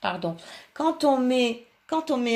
Pardon. 0.00 0.36
Quand 0.74 1.04
on 1.04 1.18
met 1.18 1.66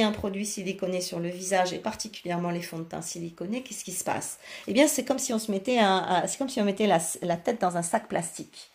un 0.03 0.13
produit 0.13 0.47
siliconé 0.47 1.01
sur 1.01 1.21
le 1.21 1.29
visage 1.29 1.73
et 1.73 1.79
particulièrement 1.79 2.51
les 2.51 2.63
fonds 2.63 2.79
de 2.79 2.85
teint 2.85 3.03
siliconés, 3.03 3.63
qu'est-ce 3.63 3.85
qui 3.85 3.93
se 3.93 4.05
passe? 4.05 4.39
Eh 4.67 4.73
bien, 4.73 4.87
c'est 4.87 5.05
comme 5.05 5.19
si 5.19 5.33
on 5.33 5.39
se 5.39 5.51
mettait 5.51 5.79
un, 5.79 6.25
c'est 6.27 6.39
comme 6.39 6.49
si 6.49 6.61
on 6.61 6.65
mettait 6.65 6.87
la, 6.87 6.99
la, 7.23 7.37
tête 7.37 7.61
dans 7.61 7.77
un 7.77 7.83
sac 7.83 8.09
plastique. 8.09 8.71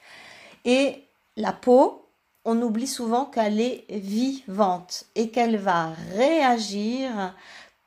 Et 0.66 1.04
la 1.38 1.54
peau, 1.54 2.08
on 2.46 2.62
oublie 2.62 2.88
souvent 2.88 3.26
qu'elle 3.26 3.60
est 3.60 3.86
vivante 3.90 5.06
et 5.16 5.30
qu'elle 5.30 5.58
va 5.58 5.94
réagir 6.14 7.34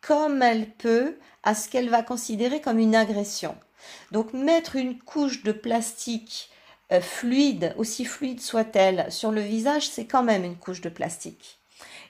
comme 0.00 0.42
elle 0.42 0.68
peut 0.70 1.16
à 1.42 1.54
ce 1.54 1.68
qu'elle 1.68 1.88
va 1.88 2.02
considérer 2.02 2.60
comme 2.60 2.78
une 2.78 2.94
agression. 2.94 3.56
Donc 4.12 4.32
mettre 4.32 4.76
une 4.76 4.98
couche 4.98 5.42
de 5.42 5.52
plastique 5.52 6.50
euh, 6.92 7.00
fluide, 7.00 7.74
aussi 7.76 8.04
fluide 8.04 8.40
soit-elle, 8.40 9.10
sur 9.10 9.30
le 9.30 9.40
visage, 9.40 9.88
c'est 9.88 10.06
quand 10.06 10.22
même 10.22 10.44
une 10.44 10.56
couche 10.56 10.80
de 10.80 10.88
plastique. 10.88 11.58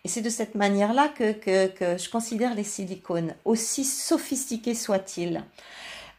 Et 0.04 0.08
c'est 0.08 0.20
de 0.22 0.30
cette 0.30 0.54
manière-là 0.54 1.08
que, 1.08 1.34
je 1.80 2.10
considère 2.10 2.54
les 2.54 2.64
silicones, 2.64 3.34
aussi 3.44 3.84
sophistiqués 3.84 4.74
soient-ils. 4.74 5.42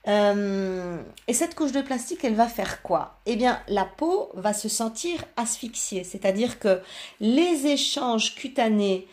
Euh, 0.08 0.98
et 1.28 1.34
cette 1.34 1.56
couche 1.56 1.72
de 1.72 1.82
plastique, 1.82 2.24
elle 2.24 2.36
va 2.36 2.48
faire 2.48 2.82
quoi? 2.82 3.20
Eh 3.26 3.36
bien, 3.36 3.62
la 3.68 3.86
peau 3.86 4.30
va 4.34 4.54
se 4.54 4.70
sentir 4.70 5.24
asphyxiée, 5.38 6.04
c'est-à-dire 6.04 6.60
que 6.60 6.82
les 7.20 7.68
échanges 7.68 8.36
cutanés 8.36 9.08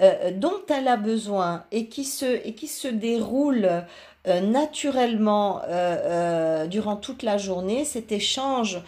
euh, 0.00 0.30
dont 0.32 0.62
elle 0.68 0.88
a 0.88 0.96
besoin 0.96 1.64
et 1.72 1.86
qui 1.88 2.04
se, 2.04 2.46
et 2.46 2.54
qui 2.54 2.68
se 2.68 2.88
déroulent 2.88 3.84
euh, 4.28 4.40
naturellement 4.40 5.62
euh, 5.62 5.64
euh, 5.68 6.66
durant 6.66 6.96
toute 6.96 7.22
la 7.22 7.38
journée, 7.38 7.84
cet 7.84 8.12
échange 8.12 8.80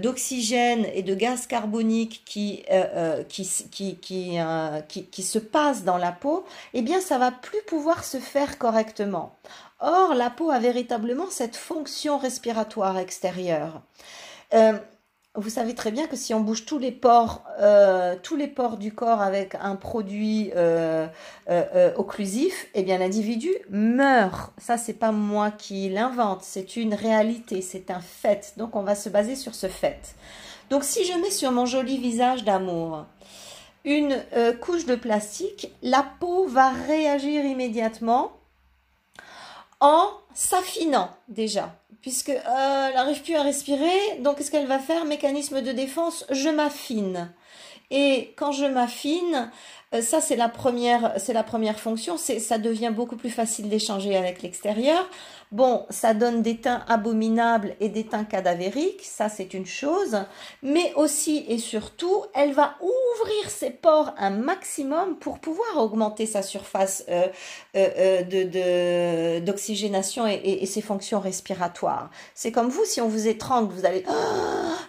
d'oxygène 0.00 0.86
et 0.94 1.02
de 1.02 1.16
gaz 1.16 1.48
carbonique 1.48 2.22
qui, 2.24 2.64
qui, 3.28 3.48
qui, 3.72 3.96
qui, 3.96 5.04
qui, 5.10 5.22
se 5.24 5.38
passe 5.40 5.82
dans 5.82 5.96
la 5.96 6.12
peau, 6.12 6.44
eh 6.74 6.82
bien 6.82 7.00
ça 7.00 7.18
va 7.18 7.32
plus 7.32 7.60
pouvoir 7.66 8.04
se 8.04 8.18
faire 8.18 8.58
correctement. 8.58 9.34
Or, 9.80 10.14
la 10.14 10.30
peau 10.30 10.50
a 10.50 10.60
véritablement 10.60 11.28
cette 11.28 11.56
fonction 11.56 12.18
respiratoire 12.18 12.98
extérieure 12.98 13.82
vous 15.40 15.50
savez 15.50 15.74
très 15.74 15.92
bien 15.92 16.06
que 16.06 16.16
si 16.16 16.34
on 16.34 16.40
bouge 16.40 16.64
tous 16.64 16.78
les 16.78 16.90
pores, 16.90 17.44
euh, 17.60 18.16
tous 18.22 18.34
les 18.34 18.48
pores 18.48 18.76
du 18.76 18.92
corps 18.92 19.20
avec 19.20 19.54
un 19.54 19.76
produit 19.76 20.50
euh, 20.56 21.06
euh, 21.48 21.94
occlusif, 21.96 22.66
eh 22.74 22.82
bien 22.82 22.98
l'individu 22.98 23.50
meurt. 23.70 24.52
Ça, 24.58 24.76
c'est 24.76 24.94
pas 24.94 25.12
moi 25.12 25.52
qui 25.52 25.88
l'invente, 25.90 26.40
c'est 26.42 26.76
une 26.76 26.92
réalité, 26.92 27.62
c'est 27.62 27.90
un 27.90 28.00
fait. 28.00 28.54
Donc 28.56 28.74
on 28.74 28.82
va 28.82 28.96
se 28.96 29.08
baser 29.08 29.36
sur 29.36 29.54
ce 29.54 29.68
fait. 29.68 30.16
Donc 30.70 30.82
si 30.82 31.04
je 31.04 31.12
mets 31.18 31.30
sur 31.30 31.52
mon 31.52 31.66
joli 31.66 31.98
visage 31.98 32.44
d'amour 32.44 33.06
une 33.84 34.22
couche 34.60 34.84
de 34.84 34.96
plastique, 34.96 35.72
la 35.82 36.04
peau 36.20 36.46
va 36.46 36.70
réagir 36.70 37.44
immédiatement 37.44 38.32
en 39.80 40.10
s'affinant 40.34 41.10
déjà 41.28 41.74
puisque 42.00 42.30
euh, 42.30 42.86
elle 42.88 42.94
n'arrive 42.94 43.22
plus 43.22 43.36
à 43.36 43.42
respirer. 43.42 44.18
Donc, 44.20 44.38
qu'est-ce 44.38 44.50
qu'elle 44.50 44.66
va 44.66 44.78
faire? 44.78 45.04
Mécanisme 45.04 45.62
de 45.62 45.72
défense, 45.72 46.24
je 46.30 46.48
m'affine. 46.48 47.32
Et 47.90 48.34
quand 48.36 48.52
je 48.52 48.66
m'affine, 48.66 49.50
ça 50.00 50.20
c'est 50.20 50.36
la 50.36 50.48
première, 50.48 51.14
c'est 51.16 51.32
la 51.32 51.42
première 51.42 51.80
fonction. 51.80 52.16
C'est, 52.16 52.40
ça 52.40 52.58
devient 52.58 52.92
beaucoup 52.94 53.16
plus 53.16 53.30
facile 53.30 53.68
d'échanger 53.68 54.16
avec 54.16 54.42
l'extérieur. 54.42 55.08
Bon, 55.50 55.86
ça 55.88 56.12
donne 56.12 56.42
des 56.42 56.58
teints 56.58 56.84
abominables 56.88 57.74
et 57.80 57.88
des 57.88 58.04
teints 58.04 58.24
cadavériques, 58.24 59.02
ça 59.02 59.30
c'est 59.30 59.54
une 59.54 59.64
chose, 59.64 60.18
mais 60.62 60.92
aussi 60.94 61.42
et 61.48 61.56
surtout, 61.56 62.24
elle 62.34 62.52
va 62.52 62.76
ouvrir 62.82 63.48
ses 63.48 63.70
pores 63.70 64.12
un 64.18 64.28
maximum 64.28 65.16
pour 65.16 65.38
pouvoir 65.38 65.78
augmenter 65.78 66.26
sa 66.26 66.42
surface 66.42 67.02
euh, 67.08 67.28
euh, 67.76 67.88
euh, 67.96 69.38
de, 69.38 69.40
d'oxygénation 69.40 70.26
et, 70.26 70.66
ses 70.66 70.82
fonctions 70.82 71.18
respiratoires. 71.18 72.10
C'est 72.34 72.52
comme 72.52 72.68
vous, 72.68 72.84
si 72.84 73.00
on 73.00 73.08
vous 73.08 73.26
étrangle, 73.26 73.72
vous 73.72 73.86
allez 73.86 74.04
ah, 74.06 74.12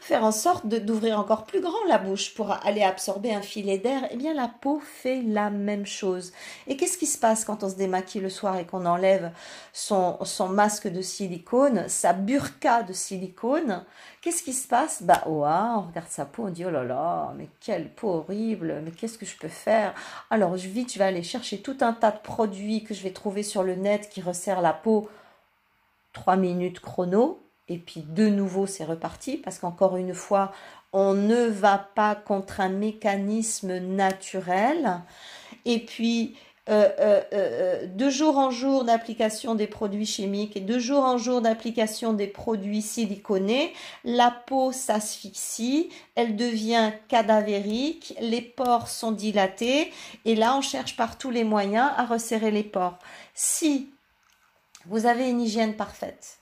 faire 0.01 0.25
en 0.25 0.33
sorte 0.33 0.65
d'ouvrir 0.67 1.17
encore 1.19 1.45
plus 1.45 1.61
grand 1.61 1.85
la 1.87 1.99
bouche 1.99 2.33
pour 2.33 2.51
aller 2.65 2.83
absorber 2.83 3.33
un 3.33 3.41
filet 3.41 3.77
d'air. 3.77 4.01
Eh 4.11 4.17
bien, 4.17 4.33
la 4.33 4.49
peau 4.49 4.81
fait 4.89 5.21
la 5.21 5.49
même 5.49 5.85
chose. 5.85 6.33
Et 6.67 6.75
qu'est-ce 6.75 6.97
qui 6.97 7.05
se 7.05 7.17
passe 7.17 7.45
quand 7.45 7.63
on 7.63 7.69
se 7.69 7.75
démaquille 7.75 8.21
le 8.21 8.29
soir 8.29 8.57
et 8.57 8.65
qu'on 8.65 8.85
enlève 8.85 9.31
son, 9.71 10.17
son 10.23 10.49
masque 10.49 10.87
de 10.87 11.01
silicone, 11.01 11.87
sa 11.87 12.13
burqa 12.13 12.83
de 12.83 12.93
silicone, 12.93 13.83
qu'est-ce 14.21 14.43
qui 14.43 14.53
se 14.53 14.67
passe? 14.67 15.03
Bah, 15.03 15.23
oh, 15.27 15.43
on 15.45 15.81
regarde 15.87 16.09
sa 16.09 16.25
peau, 16.25 16.45
on 16.47 16.49
dit 16.49 16.65
oh 16.65 16.71
là 16.71 16.83
là, 16.83 17.33
mais 17.37 17.47
quelle 17.61 17.89
peau 17.89 18.09
horrible, 18.09 18.81
mais 18.83 18.91
qu'est-ce 18.91 19.17
que 19.17 19.25
je 19.25 19.37
peux 19.37 19.47
faire? 19.47 19.93
Alors, 20.29 20.57
je 20.57 20.67
vite, 20.67 20.93
je 20.93 20.99
vais 20.99 21.05
aller 21.05 21.23
chercher 21.23 21.61
tout 21.61 21.77
un 21.81 21.93
tas 21.93 22.11
de 22.11 22.19
produits 22.19 22.83
que 22.83 22.93
je 22.93 23.03
vais 23.03 23.11
trouver 23.11 23.43
sur 23.43 23.63
le 23.63 23.75
net 23.75 24.09
qui 24.09 24.21
resserrent 24.21 24.61
la 24.61 24.73
peau. 24.73 25.09
Trois 26.11 26.35
minutes 26.35 26.79
chrono, 26.79 27.39
et 27.69 27.77
puis 27.77 28.01
de 28.01 28.27
nouveau 28.27 28.65
c'est 28.65 28.83
reparti 28.83 29.37
parce 29.37 29.59
qu'encore 29.59 29.95
une 29.95 30.15
fois 30.15 30.51
on 30.93 31.13
ne 31.13 31.45
va 31.45 31.77
pas 31.77 32.15
contre 32.15 32.61
un 32.61 32.69
mécanisme 32.69 33.77
naturel 33.77 35.01
et 35.65 35.79
puis 35.79 36.35
de 36.67 38.09
jour 38.11 38.37
en 38.37 38.51
jour 38.51 38.83
d'application 38.83 39.55
des 39.55 39.65
produits 39.65 40.05
chimiques 40.05 40.55
et 40.55 40.61
de 40.61 40.77
jour 40.77 41.03
en 41.03 41.17
jour 41.17 41.41
d'application 41.41 42.13
des 42.13 42.27
produits 42.27 42.83
siliconés, 42.83 43.73
la 44.03 44.29
peau 44.29 44.71
s'asphyxie, 44.71 45.89
elle 46.13 46.35
devient 46.35 46.91
cadavérique, 47.07 48.13
les 48.21 48.41
pores 48.41 48.87
sont 48.87 49.11
dilatés 49.11 49.91
et 50.25 50.35
là 50.35 50.55
on 50.55 50.61
cherche 50.61 50.95
par 50.95 51.17
tous 51.17 51.31
les 51.31 51.43
moyens 51.43 51.89
à 51.97 52.05
resserrer 52.05 52.51
les 52.51 52.63
pores. 52.63 52.99
Si 53.33 53.89
vous 54.85 55.07
avez 55.07 55.27
une 55.27 55.41
hygiène 55.41 55.75
parfaite, 55.75 56.38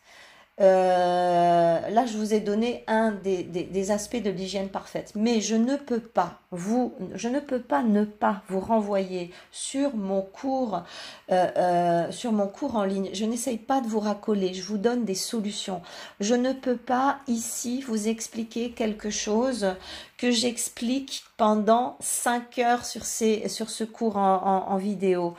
euh, 0.60 1.90
là, 1.90 2.06
je 2.08 2.18
vous 2.18 2.34
ai 2.34 2.40
donné 2.40 2.84
un 2.88 3.12
des, 3.12 3.92
aspects 3.92 4.22
de 4.22 4.32
l'hygiène 4.32 4.70
parfaite, 4.70 5.12
mais 5.16 5.40
je 5.40 5.56
ne 5.56 5.76
peux 5.76 6.00
pas 6.00 6.40
vous, 6.52 6.94
je 7.14 7.30
ne 7.30 7.40
peux 7.40 7.60
pas 7.60 7.84
ne 7.84 8.06
pas 8.06 8.42
vous 8.50 8.60
renvoyer 8.60 9.32
sur 9.52 9.96
mon 9.96 10.22
cours, 10.22 10.84
euh, 11.32 11.48
euh, 11.58 12.12
sur 12.12 12.32
mon 12.32 12.48
cours 12.48 12.76
en 12.76 12.86
ligne. 12.86 13.10
Je 13.14 13.26
n'essaye 13.26 13.58
pas 13.58 13.82
de 13.82 13.88
vous 13.88 14.00
racoler, 14.00 14.54
je 14.56 14.64
vous 14.64 14.80
donne 14.80 15.06
des 15.06 15.16
solutions. 15.16 15.82
Je 16.20 16.34
ne 16.34 16.54
peux 16.54 16.78
pas 16.78 17.20
ici 17.28 17.82
vous 17.82 18.08
expliquer 18.08 18.72
quelque 18.72 19.12
chose 19.12 19.76
que 20.18 20.32
j'explique 20.32 21.24
pendant 21.38 21.96
5 22.00 22.58
heures 22.60 22.86
sur, 22.86 23.06
ces, 23.06 23.48
sur 23.50 23.70
ce 23.70 23.84
cours 23.84 24.18
en, 24.18 24.78
vidéo. 24.78 25.36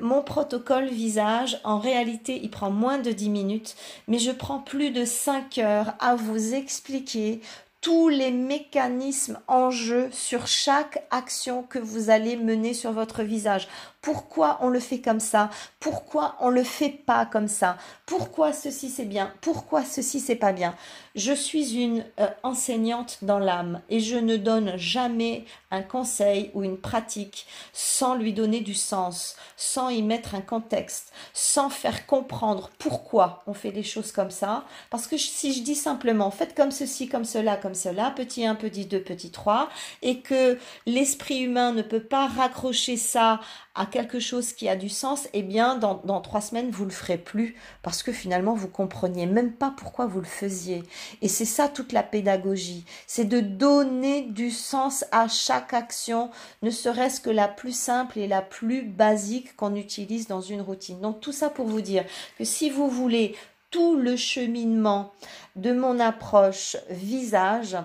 mon 0.00 0.22
protocole 0.22 0.88
visage, 0.88 1.60
en 1.64 1.78
réalité, 1.78 2.40
il 2.42 2.50
prend 2.50 2.70
moins 2.70 2.98
de 2.98 3.12
10 3.12 3.28
minutes, 3.28 3.76
mais 4.06 4.18
je 4.18 4.30
prends 4.30 4.60
plus 4.60 4.90
de 4.90 5.04
5 5.04 5.58
heures 5.58 5.94
à 6.00 6.16
vous 6.16 6.54
expliquer 6.54 7.42
tous 7.80 8.08
les 8.08 8.32
mécanismes 8.32 9.38
en 9.46 9.70
jeu 9.70 10.08
sur 10.10 10.46
chaque 10.46 11.06
action 11.10 11.62
que 11.62 11.78
vous 11.78 12.10
allez 12.10 12.36
mener 12.36 12.74
sur 12.74 12.92
votre 12.92 13.22
visage. 13.22 13.68
Pourquoi 14.08 14.56
on 14.62 14.70
le 14.70 14.80
fait 14.80 15.02
comme 15.02 15.20
ça? 15.20 15.50
Pourquoi 15.80 16.36
on 16.40 16.48
le 16.48 16.64
fait 16.64 16.88
pas 16.88 17.26
comme 17.26 17.46
ça? 17.46 17.76
Pourquoi 18.06 18.54
ceci 18.54 18.88
c'est 18.88 19.04
bien? 19.04 19.34
Pourquoi 19.42 19.84
ceci 19.84 20.18
c'est 20.18 20.34
pas 20.34 20.54
bien? 20.54 20.74
Je 21.14 21.34
suis 21.34 21.74
une 21.74 22.06
euh, 22.18 22.28
enseignante 22.42 23.18
dans 23.20 23.38
l'âme 23.38 23.82
et 23.90 24.00
je 24.00 24.16
ne 24.16 24.38
donne 24.38 24.78
jamais 24.78 25.44
un 25.70 25.82
conseil 25.82 26.50
ou 26.54 26.64
une 26.64 26.78
pratique 26.78 27.46
sans 27.74 28.14
lui 28.14 28.32
donner 28.32 28.60
du 28.60 28.74
sens, 28.74 29.36
sans 29.58 29.90
y 29.90 30.02
mettre 30.02 30.34
un 30.34 30.40
contexte, 30.40 31.12
sans 31.34 31.68
faire 31.68 32.06
comprendre 32.06 32.70
pourquoi 32.78 33.42
on 33.46 33.52
fait 33.52 33.72
les 33.72 33.82
choses 33.82 34.10
comme 34.10 34.30
ça. 34.30 34.64
Parce 34.88 35.06
que 35.06 35.18
si 35.18 35.52
je 35.52 35.62
dis 35.62 35.74
simplement 35.74 36.30
faites 36.30 36.54
comme 36.54 36.70
ceci, 36.70 37.08
comme 37.08 37.26
cela, 37.26 37.58
comme 37.58 37.74
cela, 37.74 38.10
petit 38.12 38.46
1, 38.46 38.54
petit 38.54 38.86
2, 38.86 39.02
petit 39.02 39.30
3, 39.30 39.68
et 40.00 40.20
que 40.20 40.58
l'esprit 40.86 41.40
humain 41.40 41.72
ne 41.72 41.82
peut 41.82 42.02
pas 42.02 42.26
raccrocher 42.26 42.96
ça 42.96 43.40
à 43.74 43.84
quelque 43.84 43.97
chose 44.18 44.52
qui 44.52 44.68
a 44.68 44.76
du 44.76 44.88
sens, 44.88 45.28
eh 45.32 45.42
bien, 45.42 45.76
dans, 45.76 46.20
trois 46.20 46.40
semaines, 46.40 46.70
vous 46.70 46.84
le 46.84 46.90
ferez 46.90 47.18
plus 47.18 47.56
parce 47.82 48.02
que 48.02 48.12
finalement, 48.12 48.54
vous 48.54 48.68
compreniez 48.68 49.26
même 49.26 49.52
pas 49.52 49.74
pourquoi 49.76 50.06
vous 50.06 50.20
le 50.20 50.26
faisiez. 50.26 50.82
Et 51.22 51.28
c'est 51.28 51.44
ça 51.44 51.68
toute 51.68 51.92
la 51.92 52.02
pédagogie. 52.02 52.84
C'est 53.06 53.24
de 53.24 53.40
donner 53.40 54.22
du 54.22 54.50
sens 54.50 55.04
à 55.10 55.28
chaque 55.28 55.74
action, 55.74 56.30
ne 56.62 56.70
serait-ce 56.70 57.20
que 57.20 57.30
la 57.30 57.48
plus 57.48 57.76
simple 57.76 58.18
et 58.18 58.28
la 58.28 58.42
plus 58.42 58.82
basique 58.82 59.56
qu'on 59.56 59.74
utilise 59.74 60.28
dans 60.28 60.40
une 60.40 60.60
routine. 60.60 61.00
Donc, 61.00 61.20
tout 61.20 61.32
ça 61.32 61.50
pour 61.50 61.66
vous 61.66 61.80
dire 61.80 62.04
que 62.38 62.44
si 62.44 62.70
vous 62.70 62.88
voulez 62.88 63.34
tout 63.70 63.96
le 63.96 64.16
cheminement 64.16 65.12
de 65.56 65.72
mon 65.72 66.00
approche 66.00 66.76
visage, 66.90 67.76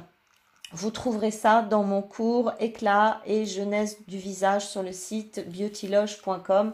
vous 0.73 0.91
trouverez 0.91 1.31
ça 1.31 1.61
dans 1.61 1.83
mon 1.83 2.01
cours 2.01 2.51
Éclat 2.59 3.21
et 3.25 3.45
jeunesse 3.45 3.97
du 4.07 4.17
visage 4.17 4.67
sur 4.67 4.83
le 4.83 4.91
site 4.91 5.45
beautyloge.com. 5.49 6.73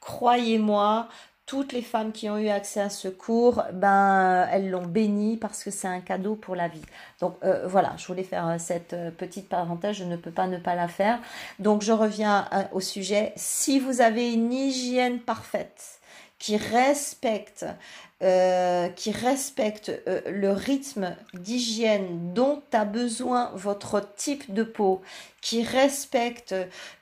Croyez-moi, 0.00 1.08
toutes 1.50 1.72
les 1.72 1.82
femmes 1.82 2.12
qui 2.12 2.30
ont 2.30 2.38
eu 2.38 2.48
accès 2.48 2.80
à 2.80 2.90
ce 2.90 3.08
cours, 3.08 3.64
ben 3.72 4.46
elles 4.52 4.70
l'ont 4.70 4.86
béni 4.86 5.36
parce 5.36 5.64
que 5.64 5.72
c'est 5.72 5.88
un 5.88 6.00
cadeau 6.00 6.36
pour 6.36 6.54
la 6.54 6.68
vie. 6.68 6.80
Donc 7.20 7.34
euh, 7.42 7.66
voilà, 7.66 7.92
je 7.96 8.06
voulais 8.06 8.22
faire 8.22 8.46
euh, 8.46 8.56
cette 8.58 8.92
euh, 8.92 9.10
petite 9.10 9.48
parenthèse, 9.48 9.96
je 9.96 10.04
ne 10.04 10.14
peux 10.14 10.30
pas 10.30 10.46
ne 10.46 10.58
pas 10.58 10.76
la 10.76 10.86
faire. 10.86 11.18
Donc 11.58 11.82
je 11.82 11.90
reviens 11.90 12.48
au 12.70 12.78
sujet. 12.78 13.32
Si 13.34 13.80
vous 13.80 14.00
avez 14.00 14.32
une 14.32 14.52
hygiène 14.52 15.18
parfaite, 15.18 15.99
qui 16.40 16.56
respecte 16.56 17.64
euh, 18.22 18.88
qui 18.90 19.12
respecte 19.12 19.90
euh, 20.06 20.20
le 20.30 20.52
rythme 20.52 21.16
d'hygiène 21.32 22.34
dont 22.34 22.60
a 22.70 22.84
besoin 22.84 23.50
votre 23.54 24.14
type 24.14 24.52
de 24.52 24.62
peau, 24.62 25.00
qui 25.40 25.62
respecte 25.62 26.54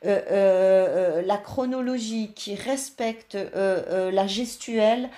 euh, 0.04 1.22
la 1.22 1.36
chronologie, 1.38 2.32
qui 2.36 2.54
respecte 2.54 3.36
la 3.52 4.26
gestuelle 4.28 5.10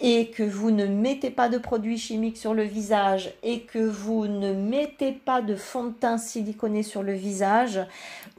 et 0.00 0.32
que 0.32 0.42
vous 0.42 0.72
ne 0.72 0.86
mettez 0.86 1.30
pas 1.30 1.48
de 1.48 1.58
produits 1.58 1.98
chimiques 1.98 2.36
sur 2.36 2.52
le 2.52 2.64
visage 2.64 3.32
et 3.44 3.60
que 3.60 3.78
vous 3.78 4.26
ne 4.26 4.54
mettez 4.54 5.12
pas 5.12 5.40
de 5.40 5.54
fond 5.54 5.84
de 5.84 5.92
teint 5.92 6.18
siliconé 6.18 6.82
sur 6.82 7.04
le 7.04 7.12
visage, 7.12 7.78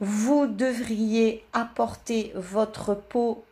vous 0.00 0.46
devriez 0.46 1.46
apporter 1.54 2.30
votre 2.34 2.94
peau 2.94 3.42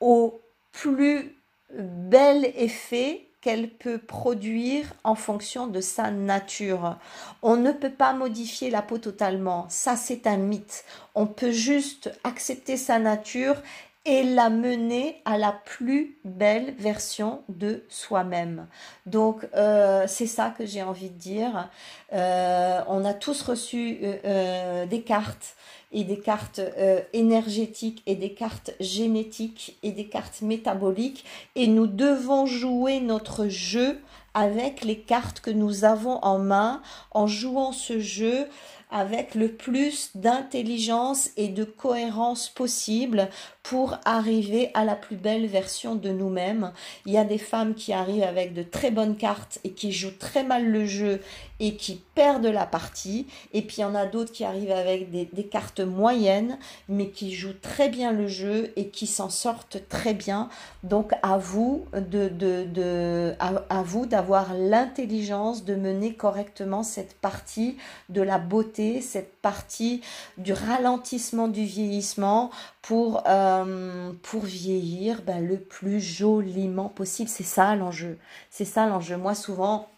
au 0.00 0.40
plus 0.76 1.34
bel 1.72 2.52
effet 2.54 3.26
qu'elle 3.40 3.70
peut 3.70 3.98
produire 3.98 4.92
en 5.04 5.14
fonction 5.14 5.66
de 5.68 5.80
sa 5.80 6.10
nature. 6.10 6.98
On 7.42 7.56
ne 7.56 7.72
peut 7.72 7.90
pas 7.90 8.12
modifier 8.12 8.70
la 8.70 8.82
peau 8.82 8.98
totalement, 8.98 9.66
ça 9.68 9.96
c'est 9.96 10.26
un 10.26 10.36
mythe. 10.36 10.84
On 11.14 11.26
peut 11.26 11.50
juste 11.50 12.12
accepter 12.24 12.76
sa 12.76 12.98
nature 12.98 13.56
et 14.04 14.22
la 14.22 14.50
mener 14.50 15.20
à 15.24 15.38
la 15.38 15.52
plus 15.52 16.16
belle 16.24 16.74
version 16.78 17.42
de 17.48 17.84
soi-même. 17.88 18.66
Donc 19.06 19.46
euh, 19.54 20.04
c'est 20.06 20.26
ça 20.26 20.54
que 20.56 20.66
j'ai 20.66 20.82
envie 20.82 21.10
de 21.10 21.18
dire. 21.18 21.70
Euh, 22.12 22.82
on 22.86 23.04
a 23.04 23.14
tous 23.14 23.42
reçu 23.42 23.98
euh, 24.02 24.86
des 24.86 25.00
cartes 25.00 25.56
des 26.04 26.18
cartes 26.18 26.60
euh, 26.60 27.00
énergétiques 27.12 28.02
et 28.06 28.14
des 28.14 28.32
cartes 28.32 28.72
génétiques 28.80 29.76
et 29.82 29.92
des 29.92 30.06
cartes 30.06 30.42
métaboliques 30.42 31.24
et 31.54 31.66
nous 31.66 31.86
devons 31.86 32.46
jouer 32.46 33.00
notre 33.00 33.48
jeu 33.48 33.98
avec 34.34 34.84
les 34.84 34.98
cartes 34.98 35.40
que 35.40 35.50
nous 35.50 35.84
avons 35.84 36.22
en 36.22 36.38
main 36.38 36.82
en 37.12 37.26
jouant 37.26 37.72
ce 37.72 37.98
jeu 38.00 38.46
avec 38.90 39.34
le 39.34 39.48
plus 39.48 40.10
d'intelligence 40.14 41.30
et 41.36 41.48
de 41.48 41.64
cohérence 41.64 42.48
possible 42.48 43.28
pour 43.62 43.98
arriver 44.04 44.70
à 44.74 44.84
la 44.84 44.94
plus 44.94 45.16
belle 45.16 45.46
version 45.46 45.96
de 45.96 46.10
nous-mêmes. 46.10 46.72
Il 47.04 47.12
y 47.12 47.18
a 47.18 47.24
des 47.24 47.38
femmes 47.38 47.74
qui 47.74 47.92
arrivent 47.92 48.22
avec 48.22 48.54
de 48.54 48.62
très 48.62 48.90
bonnes 48.90 49.16
cartes 49.16 49.58
et 49.64 49.72
qui 49.72 49.90
jouent 49.90 50.16
très 50.18 50.44
mal 50.44 50.66
le 50.66 50.86
jeu 50.86 51.20
et 51.60 51.76
qui 51.76 52.02
perdent 52.14 52.46
la 52.46 52.66
partie. 52.66 53.26
Et 53.52 53.62
puis 53.62 53.76
il 53.78 53.80
y 53.80 53.84
en 53.84 53.94
a 53.94 54.06
d'autres 54.06 54.32
qui 54.32 54.44
arrivent 54.44 54.70
avec 54.70 55.10
des, 55.10 55.46
cartes 55.46 55.80
moyennes 55.80 56.58
mais 56.88 57.10
qui 57.10 57.32
jouent 57.32 57.58
très 57.60 57.88
bien 57.88 58.12
le 58.12 58.26
jeu 58.26 58.72
et 58.76 58.88
qui 58.88 59.06
s'en 59.06 59.30
sortent 59.30 59.88
très 59.88 60.14
bien. 60.14 60.48
Donc 60.82 61.12
à 61.22 61.38
vous 61.38 61.86
de, 61.94 62.28
de, 62.28 63.34
à 63.40 63.82
vous 63.82 64.06
d'avoir 64.06 64.54
l'intelligence 64.54 65.64
de 65.64 65.74
mener 65.74 66.14
correctement 66.14 66.82
cette 66.82 67.14
partie 67.14 67.76
de 68.08 68.22
la 68.22 68.38
beauté, 68.38 69.00
cette 69.00 69.36
partie 69.40 70.00
du 70.38 70.52
ralentissement 70.52 71.48
du 71.48 71.64
vieillissement 71.64 72.50
pour, 72.82 73.22
euh, 73.26 74.12
pour 74.22 74.42
vieillir 74.42 75.22
ben, 75.22 75.44
le 75.44 75.58
plus 75.58 76.00
joliment 76.00 76.88
possible. 76.88 77.28
C'est 77.28 77.42
ça 77.42 77.74
l'enjeu. 77.74 78.18
C'est 78.50 78.64
ça 78.64 78.86
l'enjeu. 78.86 79.16
Moi, 79.16 79.34
souvent, 79.34 79.88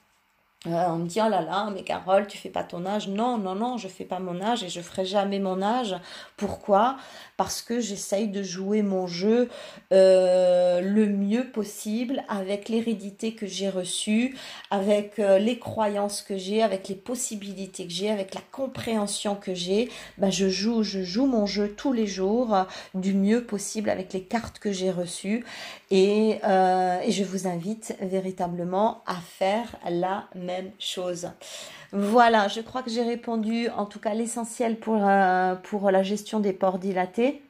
euh, 0.66 0.86
on 0.88 0.96
me 0.96 1.06
dit 1.06 1.20
oh 1.24 1.28
là 1.28 1.40
là 1.40 1.70
mais 1.72 1.84
Carole 1.84 2.26
tu 2.26 2.36
fais 2.36 2.48
pas 2.48 2.64
ton 2.64 2.84
âge. 2.84 3.06
Non 3.06 3.38
non 3.38 3.54
non 3.54 3.76
je 3.76 3.86
fais 3.86 4.04
pas 4.04 4.18
mon 4.18 4.42
âge 4.42 4.64
et 4.64 4.68
je 4.68 4.80
ferai 4.80 5.04
jamais 5.04 5.38
mon 5.38 5.62
âge. 5.62 5.94
Pourquoi? 6.36 6.96
Parce 7.36 7.62
que 7.62 7.78
j'essaye 7.78 8.26
de 8.26 8.42
jouer 8.42 8.82
mon 8.82 9.06
jeu 9.06 9.48
euh, 9.92 10.80
le 10.80 11.06
mieux 11.06 11.44
possible 11.52 12.24
avec 12.28 12.68
l'hérédité 12.68 13.36
que 13.36 13.46
j'ai 13.46 13.68
reçue 13.68 14.36
avec 14.72 15.20
euh, 15.20 15.38
les 15.38 15.60
croyances 15.60 16.22
que 16.22 16.36
j'ai 16.36 16.60
avec 16.60 16.88
les 16.88 16.96
possibilités 16.96 17.86
que 17.86 17.92
j'ai 17.92 18.10
avec 18.10 18.34
la 18.34 18.42
compréhension 18.50 19.36
que 19.36 19.54
j'ai. 19.54 19.88
Ben 20.18 20.30
je 20.30 20.48
joue 20.48 20.82
je 20.82 21.04
joue 21.04 21.26
mon 21.26 21.46
jeu 21.46 21.72
tous 21.76 21.92
les 21.92 22.08
jours 22.08 22.66
du 22.94 23.14
mieux 23.14 23.44
possible 23.44 23.90
avec 23.90 24.12
les 24.12 24.22
cartes 24.24 24.58
que 24.58 24.72
j'ai 24.72 24.90
reçues. 24.90 25.44
Et, 25.90 26.40
et 26.42 27.10
je 27.10 27.24
vous 27.24 27.46
invite 27.46 27.96
véritablement 28.02 29.02
à 29.06 29.14
faire 29.14 29.76
la 29.88 30.28
chose. 30.78 31.30
Voilà, 31.92 32.48
je 32.48 32.60
crois 32.60 32.82
que 32.82 32.90
j'ai 32.90 33.02
répondu 33.02 33.68
en 33.70 33.86
tout 33.86 33.98
cas 33.98 34.14
l'essentiel 34.14 34.78
pour, 34.78 35.06
euh, 35.06 35.54
pour 35.54 35.90
la 35.90 36.02
gestion 36.02 36.40
des 36.40 36.52
ports 36.52 36.78
dilatés. 36.78 37.42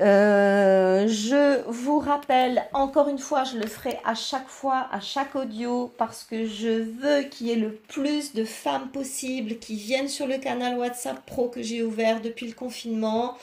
Euh, 0.00 1.06
je 1.06 1.62
vous 1.68 2.00
rappelle, 2.00 2.64
encore 2.72 3.08
une 3.08 3.18
fois, 3.18 3.44
je 3.44 3.56
le 3.56 3.66
ferai 3.66 4.00
à 4.04 4.14
chaque 4.14 4.48
fois, 4.48 4.88
à 4.90 5.00
chaque 5.00 5.36
audio, 5.36 5.92
parce 5.98 6.24
que 6.24 6.46
je 6.46 6.68
veux 6.68 7.22
qu'il 7.24 7.48
y 7.48 7.52
ait 7.52 7.56
le 7.56 7.72
plus 7.72 8.34
de 8.34 8.44
femmes 8.44 8.88
possible 8.88 9.58
qui 9.58 9.76
viennent 9.76 10.08
sur 10.08 10.26
le 10.26 10.38
canal 10.38 10.76
WhatsApp 10.76 11.24
Pro 11.26 11.48
que 11.48 11.62
j'ai 11.62 11.82
ouvert 11.82 12.20
depuis 12.20 12.46
le 12.48 12.54
confinement 12.54 13.36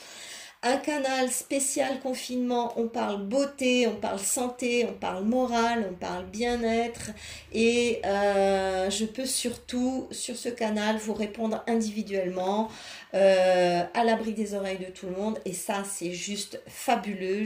un 0.62 0.76
canal 0.76 1.32
spécial 1.32 2.02
confinement, 2.02 2.74
on 2.76 2.90
parle 2.90 3.24
beauté, 3.24 3.88
on 3.88 3.96
parle 3.96 4.20
santé, 4.20 4.86
on 4.90 4.94
parle 4.94 5.24
morale, 5.24 5.88
on 5.90 5.94
parle 5.94 6.26
bien-être 6.26 7.12
et 7.54 8.02
euh, 8.04 8.90
je 8.90 9.06
peux 9.06 9.26
surtout 9.26 10.08
sur 10.12 10.36
ce 10.36 10.50
canal 10.50 10.98
vous 10.98 11.14
répondre 11.14 11.64
individuellement 11.66 12.70
euh, 13.14 13.84
à 13.94 14.04
l'abri 14.04 14.34
des 14.34 14.54
oreilles 14.54 14.80
de 14.80 14.92
tout 14.92 15.06
le 15.06 15.14
monde 15.14 15.40
et 15.46 15.54
ça 15.54 15.86
c'est 15.90 16.12
juste 16.12 16.62
fabuleux. 16.68 17.46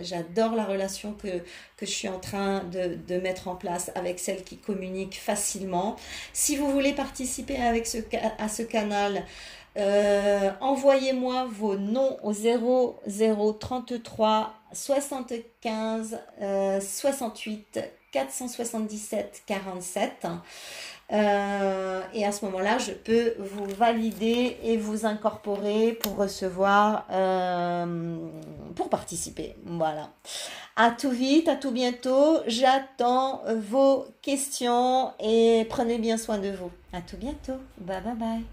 J'adore 0.00 0.56
la 0.56 0.64
relation 0.64 1.12
que, 1.12 1.38
que 1.76 1.86
je 1.86 1.92
suis 1.92 2.08
en 2.08 2.18
train 2.18 2.64
de, 2.64 2.96
de, 3.06 3.20
mettre 3.20 3.46
en 3.46 3.54
place 3.54 3.92
avec 3.94 4.18
celles 4.18 4.42
qui 4.42 4.56
communiquent 4.56 5.20
facilement. 5.20 5.94
Si 6.32 6.56
vous 6.56 6.68
voulez 6.68 6.94
participer 6.94 7.58
avec 7.58 7.86
ce, 7.86 7.98
à 8.38 8.48
ce 8.48 8.62
canal, 8.62 9.24
euh, 9.76 10.50
envoyez-moi 10.60 11.46
vos 11.50 11.76
noms 11.76 12.16
au 12.22 12.32
0033 12.32 14.54
75 14.72 16.18
68 16.80 17.80
477 18.12 19.42
47. 19.46 20.26
et 21.10 22.24
à 22.24 22.32
ce 22.32 22.44
moment-là, 22.44 22.78
je 22.78 22.92
peux 22.92 23.34
vous 23.38 23.66
valider 23.66 24.56
et 24.62 24.76
vous 24.76 25.06
incorporer 25.06 25.92
pour 25.92 26.16
recevoir, 26.16 27.06
euh, 27.10 28.16
pour 28.76 28.88
participer. 28.88 29.56
Voilà. 29.64 30.10
À 30.76 30.90
tout 30.90 31.10
vite, 31.10 31.48
à 31.48 31.56
tout 31.56 31.70
bientôt. 31.70 32.38
J'attends 32.46 33.42
vos 33.68 34.06
questions 34.22 35.12
et 35.20 35.66
prenez 35.68 35.98
bien 35.98 36.16
soin 36.16 36.38
de 36.38 36.50
vous. 36.50 36.70
À 36.92 37.00
tout 37.00 37.16
bientôt. 37.16 37.58
Bye 37.78 38.02
bye 38.02 38.14
bye. 38.14 38.44